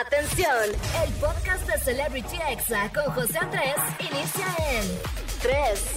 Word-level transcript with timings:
Atención, 0.00 0.52
el 1.06 1.12
podcast 1.14 1.66
de 1.66 1.78
Celebrity 1.78 2.36
Exa 2.50 2.90
con 2.92 3.14
José 3.14 3.38
Andrés 3.38 3.76
inicia 3.98 4.46
en 4.70 4.82
3, 5.40 5.96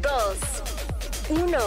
2, 0.00 1.42
1. 1.42 1.58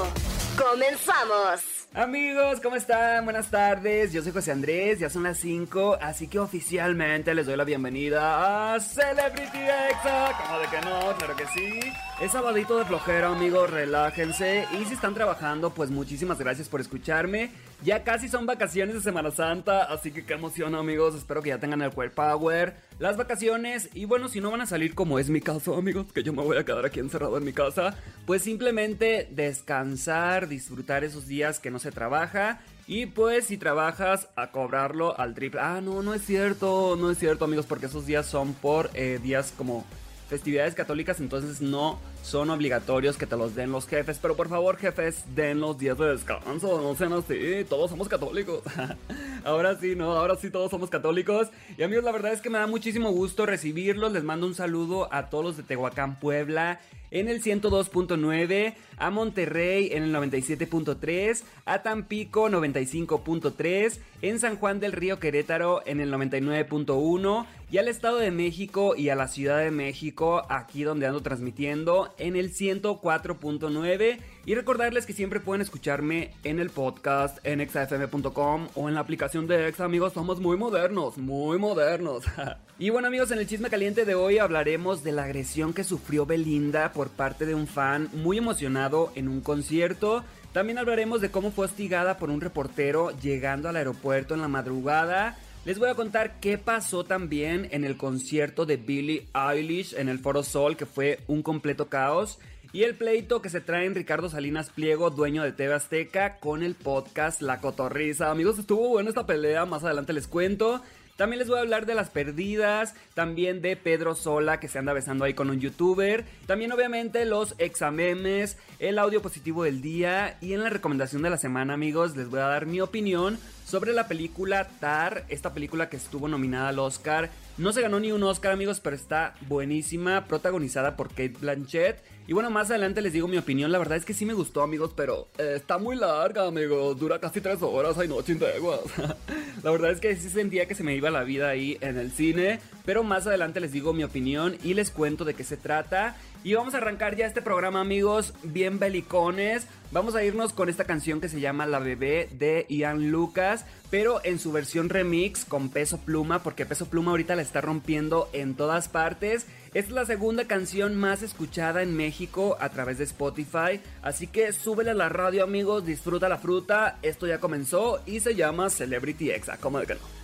Comenzamos. 0.58 1.88
Amigos, 1.94 2.60
¿cómo 2.62 2.76
están? 2.76 3.24
Buenas 3.24 3.50
tardes, 3.50 4.12
yo 4.12 4.22
soy 4.22 4.34
José 4.34 4.52
Andrés, 4.52 5.00
ya 5.00 5.10
son 5.10 5.24
las 5.24 5.38
5, 5.38 6.00
así 6.02 6.28
que 6.28 6.40
oficialmente 6.40 7.34
les 7.34 7.46
doy 7.46 7.56
la 7.56 7.64
bienvenida 7.64 8.74
a 8.74 8.80
Celebrity 8.82 9.60
Exa. 9.60 10.34
¿Cómo 10.38 10.60
de 10.60 10.68
que 10.68 10.82
no? 10.82 11.16
Claro 11.18 11.36
que 11.38 11.48
sí. 11.48 11.80
Es 12.22 12.34
sabadito 12.34 12.78
de 12.78 12.84
flojera, 12.84 13.30
amigos, 13.30 13.70
relájense. 13.70 14.68
Y 14.78 14.84
si 14.84 14.94
están 14.94 15.14
trabajando, 15.14 15.70
pues 15.70 15.90
muchísimas 15.90 16.38
gracias 16.38 16.68
por 16.68 16.82
escucharme. 16.82 17.50
Ya 17.82 18.04
casi 18.04 18.28
son 18.28 18.46
vacaciones 18.46 18.96
de 18.96 19.02
Semana 19.02 19.32
Santa, 19.32 19.84
así 19.84 20.12
que 20.12 20.26
qué 20.26 20.34
emoción, 20.34 20.76
amigos. 20.76 21.16
Espero 21.16 21.42
que 21.42 21.48
ya 21.48 21.60
tengan 21.60 21.82
el 21.82 21.92
Queer 21.92 22.12
Power, 22.12 22.76
las 23.00 23.16
vacaciones. 23.16 23.88
Y 23.94 24.04
bueno, 24.04 24.28
si 24.28 24.42
no 24.42 24.52
van 24.52 24.60
a 24.60 24.66
salir 24.66 24.96
como 24.96 25.18
es 25.18 25.30
mi 25.30 25.40
caso, 25.40 25.78
amigos, 25.78 26.12
que 26.12 26.22
yo 26.22 26.34
me 26.34 26.44
voy 26.44 26.58
a 26.58 26.66
quedar 26.66 26.86
aquí 26.86 27.00
encerrado 27.00 27.38
en 27.38 27.46
mi 27.46 27.54
casa, 27.54 27.96
pues 28.26 28.42
simplemente 28.42 29.30
descansar, 29.32 30.50
disfrutar 30.50 31.06
esos 31.06 31.26
días 31.26 31.62
que 31.62 31.72
no 31.72 31.80
se 31.80 31.94
trabaja. 31.94 32.60
Y 32.86 33.06
pues 33.06 33.46
si 33.46 33.58
trabajas 33.58 34.28
a 34.36 34.52
cobrarlo 34.52 35.18
al 35.18 35.36
triple. 35.36 35.62
Ah, 35.62 35.80
no, 35.82 36.04
no 36.04 36.14
es 36.14 36.26
cierto, 36.26 36.98
no 37.00 37.12
es 37.12 37.18
cierto 37.18 37.46
amigos, 37.46 37.66
porque 37.66 37.86
esos 37.86 38.06
días 38.06 38.26
son 38.26 38.56
por 38.56 38.90
eh, 38.94 39.22
días 39.24 39.54
como 39.56 39.86
festividades 40.30 40.76
católicas, 40.76 41.20
entonces 41.20 41.60
no 41.60 42.00
son 42.22 42.50
obligatorios 42.50 43.18
que 43.18 43.26
te 43.26 43.36
los 43.36 43.56
den 43.56 43.72
los 43.72 43.88
jefes. 43.88 44.20
Pero 44.22 44.36
por 44.36 44.50
favor, 44.50 44.78
jefes, 44.78 45.24
den 45.36 45.60
los 45.60 45.78
días 45.78 45.98
de 45.98 46.08
descanso, 46.08 46.82
no 46.82 46.96
sean 46.96 47.14
así, 47.14 47.66
todos 47.68 47.90
somos 47.90 48.08
católicos. 48.08 48.62
ahora 49.44 49.78
sí, 49.80 49.96
no, 49.96 50.14
ahora 50.14 50.36
sí 50.36 50.50
todos 50.50 50.72
somos 50.72 50.90
católicos. 50.90 51.50
Y 51.78 51.84
amigos, 51.84 52.04
la 52.04 52.12
verdad 52.12 52.34
es 52.34 52.42
que 52.42 52.50
me 52.50 52.60
da 52.60 52.68
muchísimo 52.68 53.12
gusto 53.12 53.46
recibirlos. 53.46 54.12
Les 54.14 54.24
mando 54.24 54.48
un 54.48 54.56
saludo 54.56 55.14
a 55.14 55.30
todos 55.30 55.44
los 55.44 55.58
de 55.58 55.64
Tehuacán, 55.64 56.20
Puebla 56.20 56.80
en 57.12 57.28
el 57.28 57.42
102.9, 57.42 58.76
a 58.98 59.10
Monterrey 59.10 59.90
en 59.94 60.04
el 60.04 60.14
97.3, 60.14 61.44
a 61.66 61.82
Tampico 61.82 62.50
95.3, 62.50 64.00
en 64.22 64.40
San 64.40 64.58
Juan 64.58 64.80
del 64.80 64.92
Río 64.92 65.20
Querétaro 65.20 65.82
en 65.86 66.02
el 66.02 66.12
99.1 66.12 67.46
y 67.72 67.78
al 67.78 67.88
Estado 67.88 68.18
de 68.18 68.32
México 68.32 68.96
y 68.96 69.10
a 69.10 69.16
la 69.16 69.28
Ciudad 69.28 69.60
de 69.60 69.70
México, 69.70 70.42
aquí 70.50 70.84
donde 70.84 71.06
ando 71.06 71.22
transmitiendo, 71.22 72.14
en 72.18 72.36
el 72.36 72.52
104.9. 72.52 74.20
Y 74.46 74.56
recordarles 74.56 75.06
que 75.06 75.14
siempre 75.14 75.40
pueden 75.40 75.62
escucharme 75.62 76.32
en 76.44 76.60
el 76.60 76.72
podcast 76.72 77.38
en 77.46 77.62
exafm.com 77.62 78.68
o 78.74 78.90
en 78.90 78.96
la 78.96 79.02
aplicación 79.02 79.46
de 79.46 79.68
Exa, 79.68 79.86
amigos, 79.86 80.14
somos 80.14 80.40
muy 80.40 80.58
modernos, 80.58 81.18
muy 81.20 81.60
modernos. 81.60 82.24
y 82.80 82.90
bueno 82.90 83.08
amigos, 83.08 83.30
en 83.30 83.38
el 83.38 83.48
chisme 83.48 83.70
caliente 83.70 84.06
de 84.06 84.16
hoy 84.16 84.40
hablaremos 84.40 85.04
de 85.04 85.12
la 85.12 85.26
agresión 85.26 85.74
que 85.74 85.84
sufrió 85.84 86.26
Belinda 86.26 86.92
por 86.92 87.10
parte 87.10 87.46
de 87.46 87.54
un 87.54 87.68
fan 87.68 88.10
muy 88.14 88.40
emocionado 88.40 89.12
en 89.14 89.28
un 89.28 89.42
concierto. 89.42 90.24
También 90.54 90.80
hablaremos 90.80 91.22
de 91.22 91.30
cómo 91.30 91.52
fue 91.52 91.66
hostigada 91.66 92.18
por 92.18 92.32
un 92.32 92.42
reportero 92.42 93.12
llegando 93.22 93.70
al 93.70 93.76
aeropuerto 93.76 94.34
en 94.34 94.42
la 94.42 94.48
madrugada. 94.48 95.38
Les 95.70 95.78
voy 95.78 95.90
a 95.90 95.94
contar 95.94 96.40
qué 96.40 96.58
pasó 96.58 97.04
también 97.04 97.68
en 97.70 97.84
el 97.84 97.96
concierto 97.96 98.66
de 98.66 98.78
Billie 98.78 99.28
Eilish 99.36 99.94
en 99.94 100.10
el 100.10 100.18
Foro 100.18 100.42
Sol, 100.42 100.76
que 100.76 100.88
fue 100.88 101.20
un 101.28 101.44
completo 101.44 101.90
caos. 101.90 102.40
Y 102.74 102.86
el 102.86 102.96
pleito 102.96 103.44
que 103.44 103.52
se 103.52 103.62
trae 103.62 103.86
en 103.86 103.94
Ricardo 103.94 104.30
Salinas 104.30 104.72
Pliego, 104.72 105.12
dueño 105.12 105.44
de 105.44 105.52
TV 105.52 105.76
Azteca, 105.76 106.38
con 106.40 106.64
el 106.64 106.74
podcast 106.74 107.44
La 107.44 107.62
Cotorriza. 107.62 108.32
Amigos, 108.32 108.58
estuvo 108.58 108.90
buena 108.90 109.10
esta 109.10 109.28
pelea, 109.28 109.68
más 109.68 109.84
adelante 109.84 110.12
les 110.12 110.28
cuento. 110.28 110.82
También 111.20 111.40
les 111.40 111.50
voy 111.50 111.58
a 111.58 111.62
hablar 111.64 111.86
de 111.86 111.96
las 111.96 112.10
perdidas, 112.10 112.96
también 113.14 113.62
de 113.62 113.76
Pedro 113.76 114.16
Sola 114.16 114.62
que 114.62 114.70
se 114.70 114.80
anda 114.80 114.94
besando 114.94 115.26
ahí 115.26 115.34
con 115.34 115.50
un 115.50 115.60
youtuber, 115.60 116.24
también 116.46 116.72
obviamente 116.72 117.26
los 117.26 117.56
examemes, 117.58 118.56
el 118.80 118.98
audio 118.98 119.22
positivo 119.22 119.66
del 119.66 119.82
día 119.82 120.38
y 120.40 120.54
en 120.54 120.64
la 120.64 120.70
recomendación 120.70 121.22
de 121.22 121.30
la 121.30 121.36
semana 121.36 121.74
amigos 121.74 122.16
les 122.16 122.30
voy 122.30 122.40
a 122.40 122.44
dar 122.44 122.68
mi 122.68 122.80
opinión 122.80 123.38
sobre 123.66 123.92
la 123.92 124.08
película 124.08 124.70
Tar, 124.80 125.26
esta 125.28 125.54
película 125.54 125.90
que 125.90 125.98
estuvo 125.98 126.30
nominada 126.30 126.70
al 126.70 126.80
Oscar. 126.80 127.30
No 127.58 127.74
se 127.74 127.82
ganó 127.82 128.00
ni 128.00 128.14
un 128.14 128.24
Oscar, 128.24 128.54
amigos, 128.54 128.80
pero 128.80 128.96
está 128.96 129.36
buenísima, 129.42 130.26
protagonizada 130.26 130.96
por 130.96 131.10
Kate 131.10 131.36
Blanchett. 131.40 132.02
Y 132.28 132.34
bueno, 132.34 132.50
más 132.50 132.70
adelante 132.70 133.02
les 133.02 133.14
digo 133.14 133.28
mi 133.28 133.38
opinión. 133.38 133.72
La 133.72 133.78
verdad 133.78 133.98
es 133.98 134.06
que 134.06 134.14
sí 134.14 134.26
me 134.26 134.34
gustó, 134.34 134.64
amigos, 134.64 134.94
pero 134.96 135.28
eh, 135.38 135.54
está 135.58 135.78
muy 135.78 135.96
larga, 135.96 136.48
amigos. 136.48 136.98
Dura 136.98 137.20
casi 137.20 137.42
tres 137.42 137.62
horas, 137.62 137.98
hay 137.98 138.08
noche 138.08 138.38
aguas. 138.56 138.80
la 139.64 139.72
verdad 139.72 139.92
es 139.92 140.00
que 140.00 140.16
sí 140.16 140.30
sentía 140.30 140.68
que 140.68 140.76
se 140.76 140.84
me 140.84 140.96
iba 140.96 141.10
la 141.10 141.24
vida 141.24 141.50
ahí 141.50 141.78
en 141.82 141.98
el 141.98 142.12
cine. 142.12 142.60
Pero 142.90 143.04
más 143.04 143.28
adelante 143.28 143.60
les 143.60 143.72
digo 143.72 143.94
mi 143.94 144.04
opinión 144.04 144.58
y 144.64 144.74
les 144.74 144.90
cuento 144.90 145.24
de 145.24 145.36
qué 145.36 145.44
se 145.44 145.58
trata. 145.58 146.16
Y 146.44 146.56
vamos 146.56 146.74
a 146.74 146.78
arrancar 146.78 147.16
ya 147.16 147.28
este 147.28 147.44
programa, 147.44 147.82
amigos, 147.82 148.34
bien 148.42 148.80
belicones. 148.80 149.68
Vamos 149.92 150.16
a 150.16 150.24
irnos 150.24 150.54
con 150.54 150.70
esta 150.70 150.86
canción 150.86 151.22
que 151.22 151.30
se 151.30 151.40
llama 151.40 151.68
La 151.68 151.78
Bebé 151.78 152.30
de 152.32 152.66
Ian 152.68 153.12
Lucas, 153.12 153.66
pero 153.92 154.22
en 154.24 154.40
su 154.40 154.52
versión 154.52 154.90
remix 154.90 155.46
con 155.46 155.70
Peso 155.70 156.00
Pluma, 156.00 156.42
porque 156.42 156.66
Peso 156.66 156.88
Pluma 156.88 157.12
ahorita 157.12 157.36
la 157.36 157.44
está 157.44 157.62
rompiendo 157.62 158.28
en 158.34 158.56
todas 158.56 158.90
partes. 158.90 159.46
Esta 159.76 159.90
es 159.90 159.92
la 159.92 160.08
segunda 160.08 160.46
canción 160.46 160.96
más 160.96 161.22
escuchada 161.22 161.84
en 161.84 161.96
México 161.96 162.58
a 162.60 162.70
través 162.70 162.98
de 162.98 163.04
Spotify, 163.04 163.82
así 164.02 164.26
que 164.26 164.52
súbele 164.52 164.90
a 164.90 164.96
la 164.96 165.10
radio, 165.10 165.44
amigos, 165.44 165.86
disfruta 165.86 166.28
la 166.28 166.40
fruta. 166.40 166.98
Esto 167.04 167.28
ya 167.28 167.40
comenzó 167.40 168.02
y 168.08 168.20
se 168.22 168.34
llama 168.34 168.72
Celebrity 168.72 169.30
Exa, 169.30 169.58
como 169.58 169.78
de 169.78 169.94
no. 169.94 170.19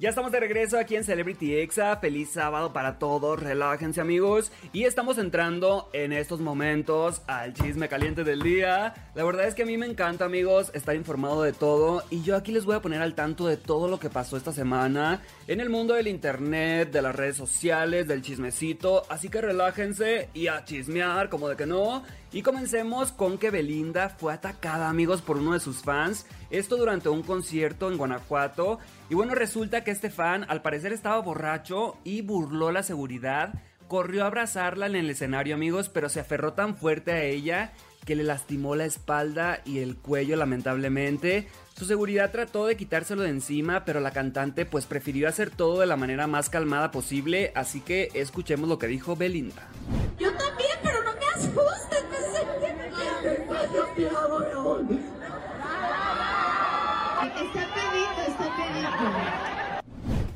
Ya 0.00 0.10
estamos 0.10 0.30
de 0.30 0.38
regreso 0.38 0.78
aquí 0.78 0.94
en 0.94 1.02
Celebrity 1.02 1.56
Exa. 1.56 1.96
Feliz 1.96 2.30
sábado 2.30 2.72
para 2.72 3.00
todos. 3.00 3.42
Relájense, 3.42 4.00
amigos. 4.00 4.52
Y 4.72 4.84
estamos 4.84 5.18
entrando 5.18 5.90
en 5.92 6.12
estos 6.12 6.38
momentos 6.38 7.22
al 7.26 7.52
chisme 7.52 7.88
caliente 7.88 8.22
del 8.22 8.40
día. 8.40 8.94
La 9.16 9.24
verdad 9.24 9.48
es 9.48 9.56
que 9.56 9.64
a 9.64 9.66
mí 9.66 9.76
me 9.76 9.86
encanta, 9.86 10.24
amigos, 10.24 10.70
estar 10.72 10.94
informado 10.94 11.42
de 11.42 11.52
todo. 11.52 12.04
Y 12.10 12.22
yo 12.22 12.36
aquí 12.36 12.52
les 12.52 12.64
voy 12.64 12.76
a 12.76 12.80
poner 12.80 13.02
al 13.02 13.16
tanto 13.16 13.48
de 13.48 13.56
todo 13.56 13.88
lo 13.88 13.98
que 13.98 14.08
pasó 14.08 14.36
esta 14.36 14.52
semana 14.52 15.20
en 15.48 15.60
el 15.60 15.68
mundo 15.68 15.94
del 15.94 16.06
internet, 16.06 16.92
de 16.92 17.02
las 17.02 17.16
redes 17.16 17.36
sociales, 17.36 18.06
del 18.06 18.22
chismecito. 18.22 19.02
Así 19.08 19.28
que 19.28 19.40
relájense 19.40 20.28
y 20.32 20.46
a 20.46 20.64
chismear, 20.64 21.28
como 21.28 21.48
de 21.48 21.56
que 21.56 21.66
no. 21.66 22.04
Y 22.30 22.42
comencemos 22.42 23.10
con 23.10 23.36
que 23.36 23.50
Belinda 23.50 24.10
fue 24.10 24.32
atacada, 24.32 24.88
amigos, 24.88 25.22
por 25.22 25.38
uno 25.38 25.54
de 25.54 25.60
sus 25.60 25.82
fans. 25.82 26.24
Esto 26.50 26.76
durante 26.76 27.08
un 27.08 27.22
concierto 27.22 27.90
en 27.90 27.98
Guanajuato. 27.98 28.78
Y 29.10 29.14
bueno, 29.14 29.34
resulta 29.34 29.84
que 29.84 29.90
este 29.90 30.10
fan 30.10 30.46
al 30.48 30.62
parecer 30.62 30.92
estaba 30.92 31.20
borracho 31.20 31.96
y 32.04 32.22
burló 32.22 32.72
la 32.72 32.82
seguridad. 32.82 33.54
Corrió 33.86 34.24
a 34.24 34.26
abrazarla 34.26 34.86
en 34.86 34.96
el 34.96 35.10
escenario, 35.10 35.54
amigos, 35.54 35.88
pero 35.88 36.08
se 36.08 36.20
aferró 36.20 36.52
tan 36.52 36.76
fuerte 36.76 37.12
a 37.12 37.22
ella 37.22 37.72
que 38.04 38.16
le 38.16 38.24
lastimó 38.24 38.74
la 38.74 38.86
espalda 38.86 39.60
y 39.66 39.80
el 39.80 39.96
cuello 39.96 40.36
lamentablemente. 40.36 41.46
Su 41.76 41.84
seguridad 41.84 42.30
trató 42.32 42.66
de 42.66 42.76
quitárselo 42.76 43.22
de 43.22 43.28
encima, 43.28 43.84
pero 43.84 44.00
la 44.00 44.12
cantante 44.12 44.64
pues 44.64 44.86
prefirió 44.86 45.28
hacer 45.28 45.50
todo 45.50 45.80
de 45.80 45.86
la 45.86 45.96
manera 45.96 46.26
más 46.26 46.48
calmada 46.48 46.90
posible, 46.90 47.52
así 47.54 47.82
que 47.82 48.08
escuchemos 48.14 48.66
lo 48.66 48.78
que 48.78 48.86
dijo 48.86 49.14
Belinda. 49.14 49.68
Yo 50.18 50.32
también, 50.32 50.78
pero 50.82 51.04
no 51.04 51.12
me 51.12 51.26
asustes, 51.26 52.04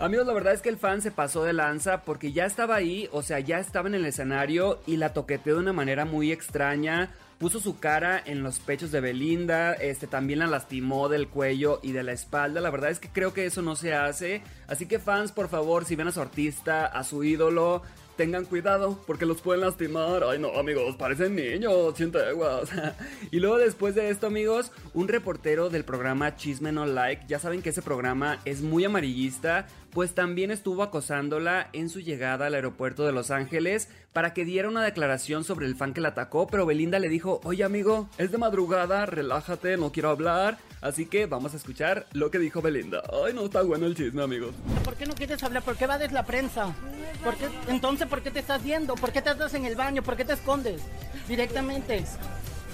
Amigos, 0.02 0.26
la 0.26 0.32
verdad 0.32 0.52
es 0.52 0.62
que 0.62 0.68
el 0.68 0.78
fan 0.78 1.00
se 1.00 1.12
pasó 1.12 1.44
de 1.44 1.52
lanza 1.52 2.02
porque 2.02 2.32
ya 2.32 2.44
estaba 2.44 2.74
ahí, 2.74 3.08
o 3.12 3.22
sea, 3.22 3.38
ya 3.38 3.60
estaba 3.60 3.86
en 3.86 3.94
el 3.94 4.04
escenario 4.04 4.80
y 4.84 4.96
la 4.96 5.12
toqueteó 5.12 5.54
de 5.54 5.60
una 5.60 5.72
manera 5.72 6.04
muy 6.04 6.32
extraña. 6.32 7.10
Puso 7.38 7.60
su 7.60 7.78
cara 7.78 8.20
en 8.24 8.42
los 8.42 8.58
pechos 8.58 8.90
de 8.90 9.00
Belinda, 9.00 9.74
este 9.74 10.08
también 10.08 10.40
la 10.40 10.48
lastimó 10.48 11.08
del 11.08 11.28
cuello 11.28 11.78
y 11.84 11.92
de 11.92 12.02
la 12.02 12.10
espalda. 12.10 12.60
La 12.60 12.70
verdad 12.70 12.90
es 12.90 12.98
que 12.98 13.10
creo 13.10 13.32
que 13.32 13.46
eso 13.46 13.62
no 13.62 13.76
se 13.76 13.94
hace. 13.94 14.42
Así 14.66 14.86
que 14.86 14.98
fans, 14.98 15.30
por 15.30 15.48
favor, 15.48 15.84
si 15.84 15.94
ven 15.94 16.08
a 16.08 16.12
su 16.12 16.20
artista, 16.20 16.86
a 16.86 17.04
su 17.04 17.22
ídolo, 17.22 17.82
tengan 18.16 18.44
cuidado 18.44 18.98
porque 19.06 19.26
los 19.26 19.40
pueden 19.40 19.62
lastimar. 19.62 20.22
Ay, 20.24 20.38
no, 20.38 20.58
amigos, 20.58 20.96
parecen 20.96 21.34
niños, 21.34 21.96
siente 21.96 22.18
aguas. 22.18 22.70
y 23.30 23.40
luego 23.40 23.58
después 23.58 23.94
de 23.94 24.10
esto, 24.10 24.26
amigos, 24.26 24.72
un 24.94 25.08
reportero 25.08 25.70
del 25.70 25.84
programa 25.84 26.36
Chisme 26.36 26.72
No 26.72 26.86
Like, 26.86 27.24
ya 27.28 27.38
saben 27.38 27.62
que 27.62 27.70
ese 27.70 27.82
programa 27.82 28.40
es 28.44 28.62
muy 28.62 28.84
amarillista, 28.84 29.66
pues 29.92 30.14
también 30.14 30.50
estuvo 30.50 30.82
acosándola 30.82 31.68
en 31.72 31.88
su 31.88 32.00
llegada 32.00 32.46
al 32.46 32.54
aeropuerto 32.54 33.04
de 33.04 33.12
Los 33.12 33.30
Ángeles 33.30 33.88
para 34.12 34.34
que 34.34 34.44
diera 34.44 34.68
una 34.68 34.84
declaración 34.84 35.44
sobre 35.44 35.66
el 35.66 35.74
fan 35.74 35.94
que 35.94 36.00
la 36.00 36.08
atacó, 36.08 36.46
pero 36.46 36.66
Belinda 36.66 36.98
le 36.98 37.08
dijo, 37.08 37.40
oye 37.44 37.64
amigo, 37.64 38.08
es 38.18 38.30
de 38.32 38.38
madrugada, 38.38 39.06
relájate, 39.06 39.76
no 39.76 39.92
quiero 39.92 40.10
hablar. 40.10 40.58
Así 40.82 41.06
que 41.06 41.26
vamos 41.26 41.54
a 41.54 41.56
escuchar 41.56 42.06
lo 42.12 42.32
que 42.32 42.40
dijo 42.40 42.60
Belinda. 42.60 43.04
Ay, 43.24 43.32
no 43.32 43.44
está 43.44 43.62
bueno 43.62 43.86
el 43.86 43.94
chisme, 43.94 44.20
amigos. 44.20 44.52
¿Por 44.84 44.96
qué 44.96 45.06
no 45.06 45.14
quieres 45.14 45.40
hablar? 45.44 45.62
¿Por 45.62 45.76
qué 45.76 45.86
va 45.86 45.96
desde 45.96 46.12
la 46.12 46.26
prensa? 46.26 46.74
¿Por 47.22 47.36
qué? 47.36 47.46
Entonces, 47.68 48.08
¿por 48.08 48.20
qué 48.20 48.32
te 48.32 48.40
estás 48.40 48.64
viendo? 48.64 48.96
¿Por 48.96 49.12
qué 49.12 49.22
te 49.22 49.30
estás 49.30 49.54
en 49.54 49.64
el 49.64 49.76
baño? 49.76 50.02
¿Por 50.02 50.16
qué 50.16 50.24
te 50.24 50.32
escondes? 50.32 50.82
Directamente. 51.28 52.04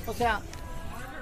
O 0.07 0.15
sea, 0.15 0.41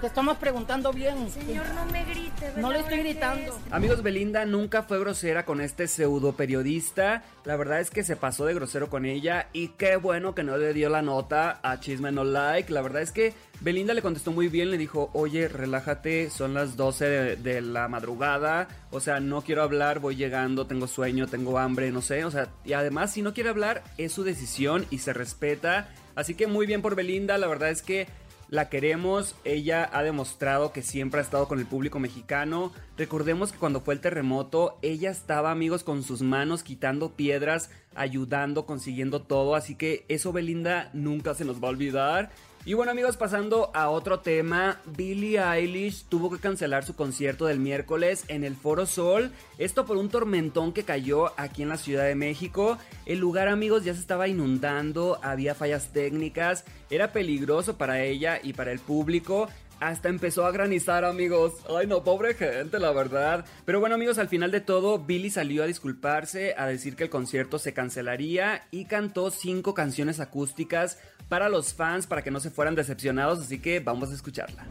Te 0.07 0.11
estamos 0.11 0.37
preguntando 0.37 0.93
bien. 0.93 1.29
Señor, 1.33 1.67
no 1.75 1.85
me 1.87 2.05
grite. 2.05 2.53
No 2.59 2.71
le 2.71 2.79
estoy 2.79 2.99
gritando. 2.99 3.57
es. 3.57 3.73
Amigos, 3.73 4.05
Belinda 4.05 4.47
nunca 4.47 4.85
fue 4.85 5.01
grosera 5.01 5.45
con 5.45 5.61
este 5.61 5.89
pseudo 5.89 6.37
periodista. 6.37 7.25
La 7.45 7.57
verdad 7.57 7.81
es 7.81 7.91
que 7.91 8.05
se 8.05 8.15
pasó 8.15 8.47
de 8.47 8.55
grosero 8.55 8.89
con 8.89 9.05
ella 9.05 9.49
y 9.53 9.71
qué 9.71 9.97
bueno 9.97 10.33
que 10.33 10.45
no 10.45 10.57
le 10.59 10.73
dio 10.75 10.91
la 10.91 11.03
nota 11.03 11.59
a 11.61 11.81
Chisme 11.81 12.13
No 12.13 12.23
Like. 12.23 12.73
La 12.73 12.83
verdad 12.83 13.03
es 13.03 13.11
que 13.11 13.35
Belinda 13.61 13.95
le 13.95 14.03
contestó 14.03 14.31
muy 14.31 14.47
bien, 14.47 14.71
le 14.71 14.79
dijo, 14.79 15.11
oye, 15.13 15.49
relájate, 15.49 16.31
son 16.31 16.55
las 16.55 16.77
12 16.77 17.05
de, 17.05 17.37
de 17.37 17.61
la 17.61 17.89
madrugada, 17.89 18.69
o 18.93 19.01
sea, 19.01 19.19
no 19.19 19.43
quiero 19.43 19.65
hablar, 19.65 19.99
voy 19.99 20.15
llegando, 20.15 20.69
tengo 20.69 20.87
sueño, 20.87 21.27
tengo 21.27 21.59
hambre, 21.59 21.91
no 21.91 22.01
sé, 22.01 22.25
o 22.25 22.31
sea, 22.31 22.49
y 22.65 22.75
además 22.75 23.13
si 23.13 23.23
no 23.23 23.35
quiere 23.35 23.51
hablar 23.51 23.83
es 23.99 24.13
su 24.13 24.23
decisión 24.23 24.87
y 24.91 24.99
se 24.99 25.13
respeta. 25.13 25.89
Así 26.15 26.35
que 26.35 26.47
muy 26.47 26.67
bien 26.67 26.81
por 26.81 26.95
Belinda, 26.95 27.37
la 27.39 27.47
verdad 27.47 27.71
es 27.71 27.83
que 27.83 28.07
la 28.49 28.69
queremos, 28.69 29.35
ella 29.45 29.89
ha 29.93 30.03
demostrado 30.03 30.73
que 30.73 30.83
siempre 30.83 31.21
ha 31.21 31.23
estado 31.23 31.49
con 31.49 31.59
el 31.59 31.67
público 31.67 31.99
mexicano. 31.99 32.73
Recordemos 32.97 33.53
que 33.53 33.59
cuando 33.59 33.81
fue 33.81 33.95
el 33.95 34.01
terremoto, 34.01 34.79
ella 34.83 35.11
estaba 35.11 35.51
amigos 35.51 35.83
con 35.83 36.03
sus 36.03 36.23
manos 36.23 36.63
quitando 36.63 37.13
piedras, 37.13 37.71
ayudando, 37.95 38.67
consiguiendo 38.67 39.23
todo, 39.23 39.55
así 39.55 39.75
que 39.75 40.05
eso 40.09 40.33
Belinda 40.33 40.91
nunca 40.93 41.35
se 41.35 41.45
nos 41.45 41.63
va 41.63 41.69
a 41.69 41.73
olvidar. 41.73 42.31
Y 42.67 42.75
bueno 42.75 42.91
amigos, 42.91 43.17
pasando 43.17 43.71
a 43.75 43.91
otro 43.91 44.19
tema, 44.19 44.81
Billie 44.87 45.39
Eilish 45.39 46.07
tuvo 46.09 46.33
que 46.33 46.41
cancelar 46.41 46.85
su 46.85 46.97
concierto 46.97 47.47
del 47.47 47.61
miércoles 47.61 48.25
en 48.27 48.43
el 48.43 48.57
Foro 48.57 48.87
Sol, 48.87 49.31
esto 49.57 49.87
por 49.87 49.97
un 49.97 50.09
tormentón 50.09 50.73
que 50.73 50.83
cayó 50.83 51.33
aquí 51.39 51.63
en 51.63 51.69
la 51.69 51.77
Ciudad 51.77 52.03
de 52.03 52.17
México. 52.17 52.77
El 53.07 53.21
lugar 53.21 53.47
amigos 53.47 53.85
ya 53.85 53.95
se 53.95 54.01
estaba 54.01 54.27
inundando, 54.27 55.21
había 55.23 55.55
fallas 55.55 55.93
técnicas, 55.93 56.65
era 56.91 57.13
peligroso 57.13 57.79
para 57.79 58.03
ella 58.03 58.41
y 58.43 58.53
para 58.53 58.73
el 58.73 58.81
público. 58.81 59.49
Hasta 59.81 60.09
empezó 60.09 60.47
a 60.47 60.53
granizar, 60.53 61.05
amigos. 61.05 61.53
Ay, 61.69 61.87
no, 61.87 62.03
pobre 62.03 62.35
gente, 62.35 62.79
la 62.79 62.93
verdad. 62.93 63.45
Pero 63.65 63.81
bueno, 63.81 63.95
amigos, 63.95 64.19
al 64.19 64.29
final 64.29 64.51
de 64.51 64.61
todo, 64.61 64.99
Billy 64.99 65.31
salió 65.31 65.63
a 65.63 65.67
disculparse, 65.67 66.55
a 66.57 66.67
decir 66.67 66.97
que 66.97 67.05
el 67.05 67.11
concierto 67.11 67.59
se 67.59 67.75
cancelaría 67.75 68.67
y 68.71 68.87
cantó 68.87 69.31
cinco 69.31 69.75
canciones 69.75 70.19
acústicas 70.21 70.99
para 71.29 71.49
los 71.49 71.75
fans, 71.75 72.07
para 72.07 72.23
que 72.23 72.31
no 72.31 72.41
se 72.41 72.51
fueran 72.51 72.75
decepcionados. 72.75 73.41
Así 73.41 73.61
que 73.61 73.81
vamos 73.81 74.11
a 74.11 74.15
escucharla. 74.15 74.65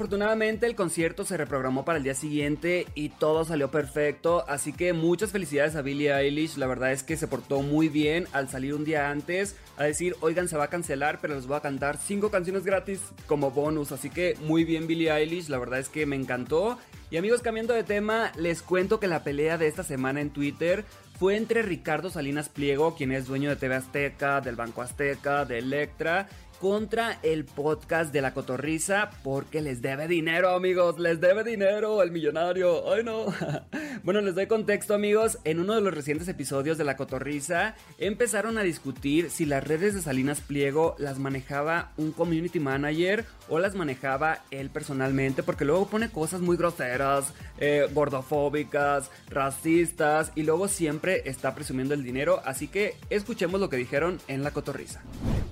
Amigos, 0.00 0.14
afortunadamente 0.14 0.64
el 0.64 0.76
concierto 0.76 1.26
se 1.26 1.36
reprogramó 1.36 1.84
para 1.84 1.98
el 1.98 2.04
día 2.04 2.14
siguiente 2.14 2.86
y 2.94 3.10
todo 3.10 3.44
salió 3.44 3.70
perfecto, 3.70 4.46
así 4.48 4.72
que 4.72 4.94
muchas 4.94 5.30
felicidades 5.30 5.76
a 5.76 5.82
Billie 5.82 6.10
Eilish, 6.10 6.56
la 6.56 6.66
verdad 6.66 6.90
es 6.92 7.02
que 7.02 7.18
se 7.18 7.28
portó 7.28 7.60
muy 7.60 7.90
bien 7.90 8.26
al 8.32 8.48
salir 8.48 8.72
un 8.72 8.86
día 8.86 9.10
antes 9.10 9.56
a 9.76 9.84
decir, 9.84 10.16
oigan, 10.22 10.48
se 10.48 10.56
va 10.56 10.64
a 10.64 10.70
cancelar, 10.70 11.18
pero 11.20 11.34
les 11.34 11.46
voy 11.46 11.58
a 11.58 11.60
cantar 11.60 11.98
cinco 11.98 12.30
canciones 12.30 12.64
gratis 12.64 13.00
como 13.26 13.50
bonus, 13.50 13.92
así 13.92 14.08
que 14.08 14.38
muy 14.46 14.64
bien 14.64 14.86
Billie 14.86 15.12
Eilish, 15.12 15.50
la 15.50 15.58
verdad 15.58 15.80
es 15.80 15.90
que 15.90 16.06
me 16.06 16.16
encantó. 16.16 16.78
Y 17.10 17.18
amigos, 17.18 17.42
cambiando 17.42 17.74
de 17.74 17.84
tema, 17.84 18.32
les 18.36 18.62
cuento 18.62 19.00
que 19.00 19.06
la 19.06 19.22
pelea 19.22 19.58
de 19.58 19.66
esta 19.66 19.82
semana 19.82 20.22
en 20.22 20.30
Twitter 20.30 20.86
fue 21.18 21.36
entre 21.36 21.60
Ricardo 21.60 22.08
Salinas 22.08 22.48
Pliego, 22.48 22.94
quien 22.96 23.12
es 23.12 23.26
dueño 23.26 23.50
de 23.50 23.56
TV 23.56 23.74
Azteca, 23.74 24.40
del 24.40 24.56
Banco 24.56 24.80
Azteca, 24.80 25.44
de 25.44 25.58
Electra, 25.58 26.28
contra 26.60 27.18
el 27.22 27.46
podcast 27.46 28.12
de 28.12 28.20
la 28.20 28.34
cotorriza 28.34 29.10
porque 29.24 29.62
les 29.62 29.80
debe 29.80 30.06
dinero, 30.06 30.50
amigos. 30.50 30.98
Les 30.98 31.18
debe 31.18 31.42
dinero 31.42 32.02
el 32.02 32.12
millonario. 32.12 32.92
Ay, 32.92 33.02
no. 33.02 33.24
bueno, 34.04 34.20
les 34.20 34.34
doy 34.34 34.46
contexto, 34.46 34.94
amigos. 34.94 35.38
En 35.44 35.58
uno 35.58 35.74
de 35.74 35.80
los 35.80 35.94
recientes 35.94 36.28
episodios 36.28 36.76
de 36.76 36.84
la 36.84 36.96
cotorriza 36.96 37.74
empezaron 37.98 38.58
a 38.58 38.62
discutir 38.62 39.30
si 39.30 39.46
las 39.46 39.66
redes 39.66 39.94
de 39.94 40.02
Salinas 40.02 40.42
Pliego 40.42 40.94
las 40.98 41.18
manejaba 41.18 41.92
un 41.96 42.12
community 42.12 42.60
manager 42.60 43.24
o 43.48 43.58
las 43.58 43.74
manejaba 43.74 44.44
él 44.50 44.68
personalmente 44.68 45.42
porque 45.42 45.64
luego 45.64 45.88
pone 45.88 46.10
cosas 46.10 46.42
muy 46.42 46.58
groseras, 46.58 47.32
eh, 47.58 47.88
gordofóbicas, 47.92 49.10
racistas 49.30 50.30
y 50.34 50.42
luego 50.42 50.68
siempre 50.68 51.22
está 51.24 51.54
presumiendo 51.54 51.94
el 51.94 52.04
dinero. 52.04 52.42
Así 52.44 52.68
que 52.68 52.96
escuchemos 53.08 53.60
lo 53.60 53.70
que 53.70 53.78
dijeron 53.78 54.20
en 54.28 54.42
la 54.42 54.50
cotorriza. 54.50 55.00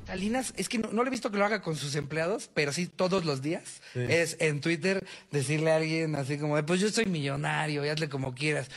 Salinas, 0.08 0.54
es 0.56 0.70
que 0.70 0.78
no, 0.78 0.88
no 0.90 1.02
le 1.02 1.08
he 1.08 1.10
visto 1.10 1.30
que 1.30 1.36
lo 1.36 1.44
haga 1.44 1.60
con 1.60 1.76
sus 1.76 1.94
empleados, 1.94 2.48
pero 2.54 2.72
sí 2.72 2.86
todos 2.86 3.26
los 3.26 3.42
días. 3.42 3.82
Es 3.94 4.38
en 4.40 4.62
Twitter 4.62 5.06
decirle 5.30 5.70
a 5.70 5.76
alguien 5.76 6.16
así 6.16 6.38
como, 6.38 6.56
de, 6.56 6.62
pues 6.62 6.80
yo 6.80 6.88
soy 6.88 7.04
millonario, 7.04 7.84
y 7.84 7.90
hazle 7.90 8.08
como 8.08 8.34
quieras. 8.34 8.70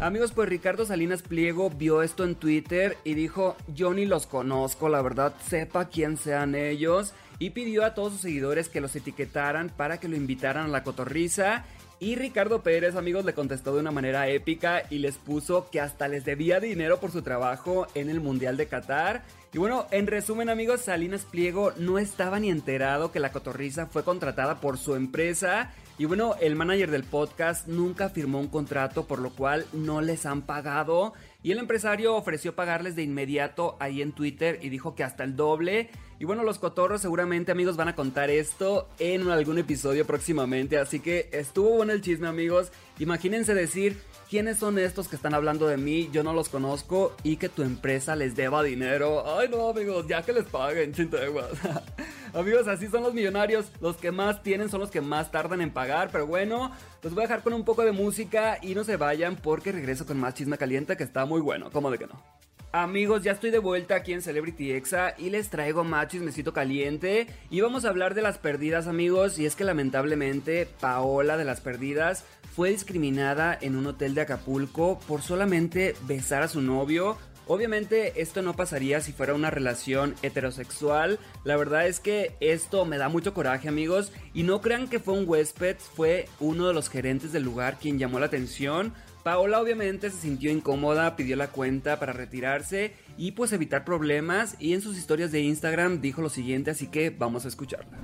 Amigos, 0.00 0.32
pues 0.32 0.48
Ricardo 0.48 0.84
Salinas 0.84 1.22
Pliego 1.22 1.70
vio 1.70 2.02
esto 2.02 2.24
en 2.24 2.34
Twitter 2.34 2.96
y 3.04 3.14
dijo, 3.14 3.56
yo 3.72 3.94
ni 3.94 4.04
los 4.04 4.26
conozco, 4.26 4.88
la 4.88 5.00
verdad, 5.00 5.32
sepa 5.48 5.88
quién 5.88 6.16
sean 6.16 6.56
ellos. 6.56 7.14
Y 7.38 7.50
pidió 7.50 7.84
a 7.84 7.94
todos 7.94 8.14
sus 8.14 8.22
seguidores 8.22 8.68
que 8.68 8.80
los 8.80 8.96
etiquetaran 8.96 9.68
para 9.68 10.00
que 10.00 10.08
lo 10.08 10.16
invitaran 10.16 10.66
a 10.66 10.68
la 10.68 10.82
cotorriza. 10.82 11.64
Y 12.00 12.16
Ricardo 12.16 12.62
Pérez, 12.62 12.96
amigos, 12.96 13.24
le 13.24 13.32
contestó 13.32 13.74
de 13.74 13.80
una 13.80 13.92
manera 13.92 14.28
épica 14.28 14.82
y 14.90 14.98
les 14.98 15.16
puso 15.18 15.70
que 15.70 15.80
hasta 15.80 16.08
les 16.08 16.24
debía 16.24 16.58
dinero 16.58 16.98
por 16.98 17.12
su 17.12 17.22
trabajo 17.22 17.86
en 17.94 18.10
el 18.10 18.20
Mundial 18.20 18.56
de 18.56 18.66
Qatar. 18.66 19.22
Y 19.54 19.58
bueno, 19.58 19.86
en 19.92 20.08
resumen 20.08 20.48
amigos, 20.48 20.80
Salinas 20.80 21.26
Pliego 21.26 21.72
no 21.76 22.00
estaba 22.00 22.40
ni 22.40 22.50
enterado 22.50 23.12
que 23.12 23.20
la 23.20 23.30
cotorriza 23.30 23.86
fue 23.86 24.02
contratada 24.02 24.60
por 24.60 24.78
su 24.78 24.96
empresa. 24.96 25.70
Y 25.96 26.06
bueno, 26.06 26.34
el 26.40 26.56
manager 26.56 26.90
del 26.90 27.04
podcast 27.04 27.68
nunca 27.68 28.08
firmó 28.08 28.40
un 28.40 28.48
contrato 28.48 29.06
por 29.06 29.20
lo 29.20 29.30
cual 29.30 29.64
no 29.72 30.00
les 30.00 30.26
han 30.26 30.42
pagado. 30.42 31.14
Y 31.44 31.52
el 31.52 31.58
empresario 31.58 32.16
ofreció 32.16 32.56
pagarles 32.56 32.96
de 32.96 33.04
inmediato 33.04 33.76
ahí 33.78 34.02
en 34.02 34.10
Twitter 34.10 34.58
y 34.60 34.70
dijo 34.70 34.96
que 34.96 35.04
hasta 35.04 35.22
el 35.22 35.36
doble. 35.36 35.88
Y 36.24 36.26
bueno, 36.26 36.42
los 36.42 36.58
cotorros 36.58 37.02
seguramente 37.02 37.52
amigos 37.52 37.76
van 37.76 37.88
a 37.88 37.94
contar 37.94 38.30
esto 38.30 38.88
en 38.98 39.28
algún 39.28 39.58
episodio 39.58 40.06
próximamente. 40.06 40.78
Así 40.78 40.98
que 40.98 41.28
estuvo 41.32 41.68
bueno 41.76 41.92
el 41.92 42.00
chisme 42.00 42.26
amigos. 42.26 42.72
Imagínense 42.98 43.52
decir, 43.52 44.00
¿quiénes 44.30 44.56
son 44.56 44.78
estos 44.78 45.06
que 45.06 45.16
están 45.16 45.34
hablando 45.34 45.66
de 45.66 45.76
mí? 45.76 46.08
Yo 46.14 46.22
no 46.22 46.32
los 46.32 46.48
conozco 46.48 47.14
y 47.24 47.36
que 47.36 47.50
tu 47.50 47.60
empresa 47.60 48.16
les 48.16 48.36
deba 48.36 48.62
dinero. 48.62 49.38
Ay 49.38 49.50
no 49.50 49.68
amigos, 49.68 50.06
ya 50.08 50.22
que 50.22 50.32
les 50.32 50.44
paguen, 50.44 50.92
chinteguas. 50.94 51.50
amigos, 52.32 52.68
así 52.68 52.88
son 52.88 53.02
los 53.02 53.12
millonarios. 53.12 53.66
Los 53.82 53.98
que 53.98 54.10
más 54.10 54.42
tienen 54.42 54.70
son 54.70 54.80
los 54.80 54.90
que 54.90 55.02
más 55.02 55.30
tardan 55.30 55.60
en 55.60 55.72
pagar. 55.72 56.08
Pero 56.10 56.26
bueno, 56.26 56.72
los 57.02 57.12
voy 57.12 57.24
a 57.24 57.26
dejar 57.26 57.42
con 57.42 57.52
un 57.52 57.66
poco 57.66 57.84
de 57.84 57.92
música 57.92 58.56
y 58.62 58.74
no 58.74 58.82
se 58.84 58.96
vayan 58.96 59.36
porque 59.36 59.72
regreso 59.72 60.06
con 60.06 60.18
más 60.18 60.32
chisme 60.32 60.56
caliente 60.56 60.96
que 60.96 61.04
está 61.04 61.26
muy 61.26 61.42
bueno. 61.42 61.68
¿Cómo 61.70 61.90
de 61.90 61.98
que 61.98 62.06
no? 62.06 62.43
Amigos, 62.76 63.22
ya 63.22 63.30
estoy 63.30 63.52
de 63.52 63.60
vuelta 63.60 63.94
aquí 63.94 64.12
en 64.12 64.20
Celebrity 64.20 64.72
Exa 64.72 65.14
y 65.16 65.30
les 65.30 65.48
traigo 65.48 65.84
más 65.84 66.08
chismecito 66.08 66.52
caliente 66.52 67.28
y 67.48 67.60
vamos 67.60 67.84
a 67.84 67.88
hablar 67.88 68.14
de 68.14 68.22
las 68.22 68.38
perdidas 68.38 68.88
amigos 68.88 69.38
y 69.38 69.46
es 69.46 69.54
que 69.54 69.62
lamentablemente 69.62 70.66
Paola 70.80 71.36
de 71.36 71.44
las 71.44 71.60
perdidas 71.60 72.24
fue 72.56 72.70
discriminada 72.70 73.56
en 73.60 73.76
un 73.76 73.86
hotel 73.86 74.16
de 74.16 74.22
Acapulco 74.22 74.98
por 75.06 75.22
solamente 75.22 75.94
besar 76.08 76.42
a 76.42 76.48
su 76.48 76.62
novio. 76.62 77.16
Obviamente 77.46 78.20
esto 78.20 78.42
no 78.42 78.54
pasaría 78.54 79.00
si 79.00 79.12
fuera 79.12 79.34
una 79.34 79.50
relación 79.50 80.16
heterosexual. 80.22 81.20
La 81.44 81.56
verdad 81.56 81.86
es 81.86 82.00
que 82.00 82.34
esto 82.40 82.86
me 82.86 82.96
da 82.96 83.08
mucho 83.08 83.34
coraje 83.34 83.68
amigos. 83.68 84.12
Y 84.32 84.44
no 84.44 84.62
crean 84.62 84.88
que 84.88 84.98
fue 84.98 85.14
un 85.14 85.28
huésped, 85.28 85.76
fue 85.76 86.26
uno 86.40 86.66
de 86.66 86.74
los 86.74 86.88
gerentes 86.88 87.32
del 87.32 87.42
lugar 87.42 87.78
quien 87.78 87.98
llamó 87.98 88.18
la 88.18 88.26
atención. 88.26 88.94
Paola 89.24 89.58
obviamente 89.58 90.10
se 90.10 90.18
sintió 90.18 90.52
incómoda, 90.52 91.16
pidió 91.16 91.34
la 91.34 91.48
cuenta 91.48 91.98
para 91.98 92.12
retirarse 92.12 92.92
y 93.16 93.32
pues 93.32 93.54
evitar 93.54 93.82
problemas. 93.82 94.54
Y 94.58 94.74
en 94.74 94.82
sus 94.82 94.98
historias 94.98 95.32
de 95.32 95.40
Instagram 95.40 96.02
dijo 96.02 96.20
lo 96.20 96.28
siguiente, 96.28 96.70
así 96.70 96.88
que 96.88 97.08
vamos 97.08 97.46
a 97.46 97.48
escucharla. 97.48 97.98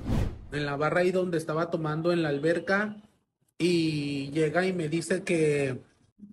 en 0.51 0.65
la 0.65 0.75
barra 0.75 1.01
ahí 1.01 1.11
donde 1.11 1.37
estaba 1.37 1.69
tomando 1.69 2.11
en 2.11 2.23
la 2.23 2.29
alberca 2.29 2.97
y 3.59 4.31
llega 4.31 4.65
y 4.65 4.73
me 4.73 4.89
dice 4.89 5.23
que, 5.23 5.79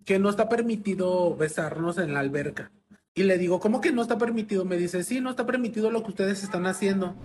que 0.07 0.19
no 0.19 0.31
está 0.31 0.49
permitido 0.49 1.37
besarnos 1.37 1.99
en 1.99 2.15
la 2.15 2.21
alberca. 2.21 2.73
Y 3.19 3.25
le 3.25 3.37
digo, 3.37 3.59
¿cómo 3.59 3.81
que 3.81 3.91
no 3.91 4.03
está 4.03 4.17
permitido? 4.17 4.65
Me 4.65 4.77
dice, 4.77 5.03
sí, 5.03 5.21
no 5.21 5.31
está 5.31 5.45
permitido 5.45 5.91
lo 5.91 6.05
que 6.05 6.11
ustedes 6.11 6.45
están 6.45 6.67
haciendo. 6.67 7.17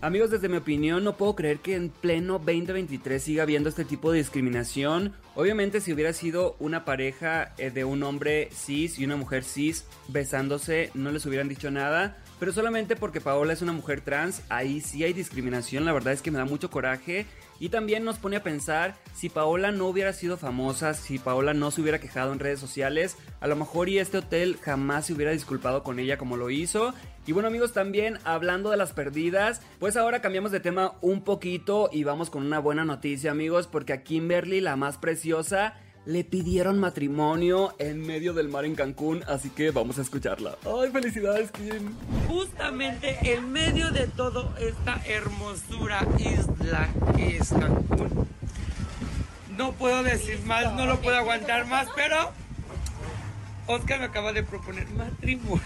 Amigos, 0.00 0.30
desde 0.30 0.48
mi 0.48 0.56
opinión, 0.56 1.04
no 1.04 1.18
puedo 1.18 1.36
creer 1.36 1.58
que 1.58 1.76
en 1.76 1.90
pleno 1.90 2.38
2023 2.38 3.22
siga 3.22 3.42
habiendo 3.42 3.68
este 3.68 3.84
tipo 3.84 4.10
de 4.10 4.16
discriminación. 4.16 5.12
Obviamente, 5.34 5.82
si 5.82 5.92
hubiera 5.92 6.14
sido 6.14 6.56
una 6.58 6.86
pareja 6.86 7.52
eh, 7.58 7.70
de 7.70 7.84
un 7.84 8.02
hombre 8.02 8.48
cis 8.50 8.98
y 8.98 9.04
una 9.04 9.16
mujer 9.16 9.44
cis 9.44 9.84
besándose, 10.08 10.90
no 10.94 11.12
les 11.12 11.26
hubieran 11.26 11.50
dicho 11.50 11.70
nada. 11.70 12.16
Pero 12.42 12.52
solamente 12.52 12.96
porque 12.96 13.20
Paola 13.20 13.52
es 13.52 13.62
una 13.62 13.72
mujer 13.72 14.00
trans, 14.00 14.42
ahí 14.48 14.80
sí 14.80 15.04
hay 15.04 15.12
discriminación, 15.12 15.84
la 15.84 15.92
verdad 15.92 16.12
es 16.12 16.22
que 16.22 16.32
me 16.32 16.38
da 16.38 16.44
mucho 16.44 16.70
coraje. 16.70 17.24
Y 17.60 17.68
también 17.68 18.02
nos 18.02 18.18
pone 18.18 18.34
a 18.34 18.42
pensar 18.42 18.96
si 19.14 19.28
Paola 19.28 19.70
no 19.70 19.86
hubiera 19.86 20.12
sido 20.12 20.36
famosa, 20.36 20.94
si 20.94 21.20
Paola 21.20 21.54
no 21.54 21.70
se 21.70 21.80
hubiera 21.80 22.00
quejado 22.00 22.32
en 22.32 22.40
redes 22.40 22.58
sociales, 22.58 23.16
a 23.38 23.46
lo 23.46 23.54
mejor 23.54 23.88
y 23.88 24.00
este 24.00 24.18
hotel 24.18 24.58
jamás 24.60 25.06
se 25.06 25.12
hubiera 25.12 25.30
disculpado 25.30 25.84
con 25.84 26.00
ella 26.00 26.18
como 26.18 26.36
lo 26.36 26.50
hizo. 26.50 26.94
Y 27.28 27.30
bueno 27.30 27.46
amigos, 27.46 27.72
también 27.72 28.18
hablando 28.24 28.70
de 28.70 28.76
las 28.76 28.92
perdidas, 28.92 29.60
pues 29.78 29.96
ahora 29.96 30.20
cambiamos 30.20 30.50
de 30.50 30.58
tema 30.58 30.94
un 31.00 31.22
poquito 31.22 31.90
y 31.92 32.02
vamos 32.02 32.28
con 32.28 32.44
una 32.44 32.58
buena 32.58 32.84
noticia 32.84 33.30
amigos, 33.30 33.68
porque 33.68 33.92
a 33.92 34.02
Kimberly, 34.02 34.60
la 34.60 34.74
más 34.74 34.98
preciosa, 34.98 35.74
le 36.04 36.24
pidieron 36.24 36.78
matrimonio 36.78 37.74
en 37.78 38.00
medio 38.00 38.34
del 38.34 38.48
mar 38.48 38.64
en 38.64 38.74
Cancún, 38.74 39.22
así 39.28 39.50
que 39.50 39.70
vamos 39.70 39.98
a 39.98 40.02
escucharla. 40.02 40.56
¡Ay, 40.64 40.90
felicidades, 40.90 41.50
Kim! 41.52 41.94
Justamente 42.28 43.18
en 43.22 43.52
medio 43.52 43.90
de 43.90 44.08
todo 44.08 44.52
esta 44.58 45.00
hermosura 45.06 46.06
isla 46.18 46.88
que 47.16 47.36
es 47.36 47.50
Cancún. 47.50 48.26
No 49.56 49.72
puedo 49.72 50.02
decir 50.02 50.40
más, 50.44 50.74
no 50.74 50.86
lo 50.86 51.00
puedo 51.00 51.16
aguantar 51.16 51.66
más, 51.66 51.86
pero 51.94 52.32
Oscar 53.72 54.00
me 54.00 54.04
acaba 54.06 54.32
de 54.32 54.42
proponer 54.42 54.86
matrimonio. 54.90 55.62